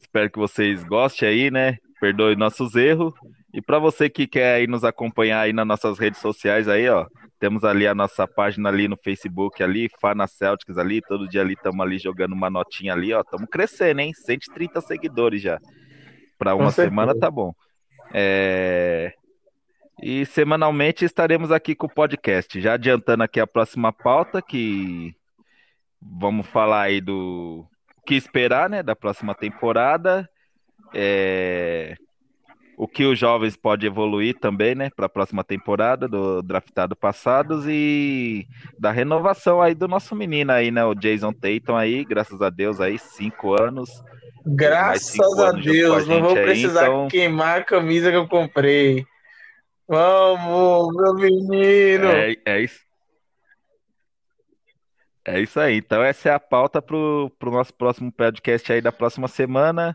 [0.00, 1.78] Espero que vocês gostem aí, né?
[2.00, 3.14] Perdoe nossos erros.
[3.52, 7.06] E para você que quer aí nos acompanhar aí nas nossas redes sociais aí, ó,
[7.38, 11.54] temos ali a nossa página ali no Facebook ali, Fana Celtics ali, todo dia ali
[11.54, 14.12] estamos ali jogando uma notinha ali, ó, estamos crescendo, hein?
[14.14, 15.58] 130 seguidores já.
[16.38, 17.52] Para uma semana tá bom.
[18.14, 19.12] É...
[20.00, 25.12] E semanalmente estaremos aqui com o podcast, já adiantando aqui a próxima pauta que
[26.00, 27.66] vamos falar aí do
[27.98, 30.28] o que esperar, né, da próxima temporada.
[30.94, 31.96] É
[32.80, 37.66] o que os jovens podem evoluir também, né, para a próxima temporada do draftado passados
[37.68, 38.46] e
[38.78, 42.80] da renovação aí do nosso menino aí, né, o Jason Tatum aí, graças a Deus
[42.80, 43.90] aí, cinco anos.
[44.46, 48.10] Graças cinco a anos Deus, a não vou gente aí, precisar então- queimar a camisa
[48.10, 49.04] que eu comprei.
[49.86, 52.06] Vamos, meu menino.
[52.06, 52.80] É, é isso.
[55.22, 55.76] É isso aí.
[55.76, 59.94] Então essa é a pauta pro, pro nosso próximo podcast aí da próxima semana.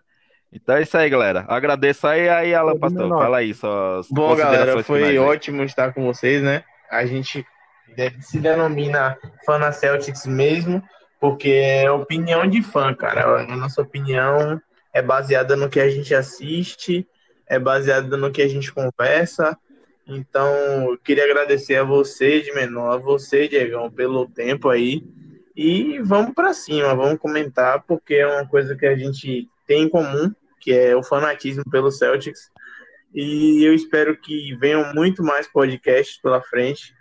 [0.52, 1.46] Então é isso aí, galera.
[1.48, 3.10] Agradeço aí, aí Alan Pastor.
[3.10, 5.20] Fala aí suas Bom, considerações galera, foi finais aí.
[5.20, 6.64] ótimo estar com vocês, né?
[6.90, 7.46] A gente
[8.22, 10.82] se denomina Fana Celtics mesmo,
[11.20, 13.42] porque é opinião de fã, cara.
[13.42, 14.62] A nossa opinião
[14.94, 17.08] é baseada no que a gente assiste,
[17.48, 19.58] é baseada no que a gente conversa.
[20.08, 20.54] Então,
[20.92, 25.04] eu queria agradecer a você, de menor, a você, Diegão, pelo tempo aí.
[25.56, 29.90] E vamos para cima, vamos comentar, porque é uma coisa que a gente tem em
[29.90, 32.52] comum, que é o fanatismo pelo Celtics.
[33.14, 36.94] E eu espero que venham muito mais podcasts pela frente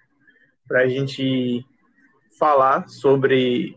[0.66, 1.64] para a gente
[2.38, 3.76] falar sobre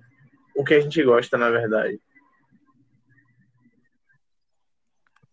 [0.55, 1.99] o que a gente gosta, na verdade.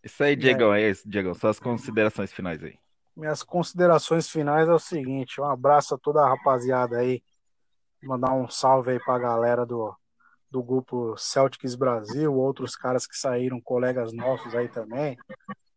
[0.03, 1.33] Isso aí, Diegão, é isso, Diegão.
[1.33, 2.77] Suas considerações finais aí.
[3.15, 7.23] Minhas considerações finais é o seguinte: um abraço a toda a rapaziada aí.
[8.03, 9.95] Mandar um salve aí pra galera do,
[10.55, 15.17] do grupo Celtics Brasil, outros caras que saíram, colegas nossos aí também.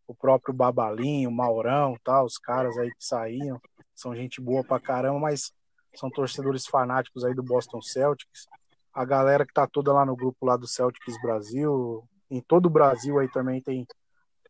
[0.07, 3.61] O próprio Babalinho, Maurão, tal, os caras aí que saíram.
[3.93, 5.53] São gente boa pra caramba, mas
[5.97, 8.47] são torcedores fanáticos aí do Boston Celtics.
[8.95, 12.71] A galera que tá toda lá no grupo lá do Celtics Brasil, em todo o
[12.71, 13.85] Brasil aí também tem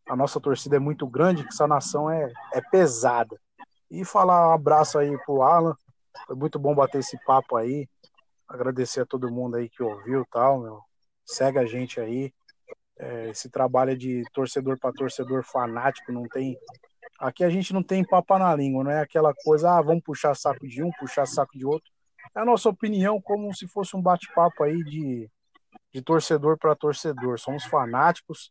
[0.06, 3.38] a nossa torcida é muito grande, que essa nação é, é pesada.
[3.90, 5.74] E falar um abraço aí pro Alan,
[6.26, 7.88] foi muito bom bater esse papo aí,
[8.48, 10.80] agradecer a todo mundo aí que ouviu tal, meu.
[11.24, 12.32] Segue a gente aí.
[12.98, 16.58] É, esse trabalho é de torcedor para torcedor fanático, não tem.
[17.20, 20.34] Aqui a gente não tem papo na língua, não é aquela coisa, ah, vamos puxar
[20.34, 21.90] saco de um, puxar saco de outro.
[22.34, 25.30] É a nossa opinião, como se fosse um bate-papo aí de,
[25.92, 27.38] de torcedor para torcedor.
[27.38, 28.50] Somos fanáticos,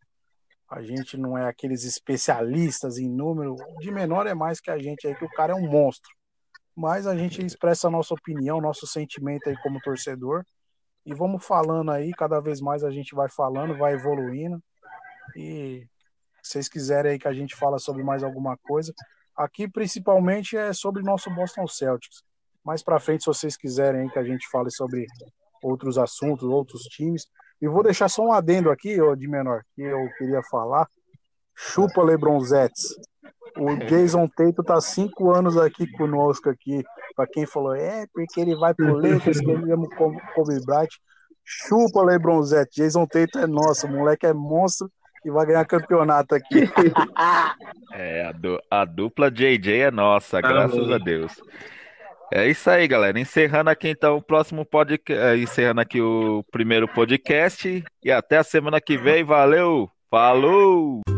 [0.69, 3.55] a gente não é aqueles especialistas em número.
[3.79, 6.11] De menor é mais que a gente aí, que o cara é um monstro.
[6.77, 10.45] Mas a gente expressa a nossa opinião, nosso sentimento aí como torcedor.
[11.03, 14.61] E vamos falando aí, cada vez mais a gente vai falando, vai evoluindo.
[15.35, 15.87] E
[16.43, 18.93] se vocês quiserem aí que a gente fala sobre mais alguma coisa,
[19.35, 22.21] aqui principalmente é sobre nosso Boston Celtics.
[22.63, 25.07] Mais para frente, se vocês quiserem que a gente fale sobre
[25.63, 27.25] outros assuntos, outros times.
[27.59, 30.87] E vou deixar só um adendo aqui, ó, de menor, que eu queria falar.
[31.55, 32.95] Chupa LeBronzettes.
[33.59, 36.83] O Jason Tatum tá cinco anos aqui conosco aqui.
[37.15, 39.89] Para quem falou, é, porque ele vai pro Lakers, que ele ama o
[40.35, 40.89] Kobe Bryant.
[41.43, 42.75] Chupa LeBronzettes.
[42.75, 44.91] Jason Tatum é nosso, o moleque é monstro
[45.25, 46.61] e vai ganhar campeonato aqui.
[47.93, 51.33] é, a, du a dupla JJ é nossa, graças a Deus.
[52.31, 53.19] É isso aí, galera.
[53.19, 58.43] Encerrando aqui então o próximo podcast, é, encerrando aqui o primeiro podcast e até a
[58.43, 59.23] semana que vem.
[59.23, 61.16] Valeu, falou!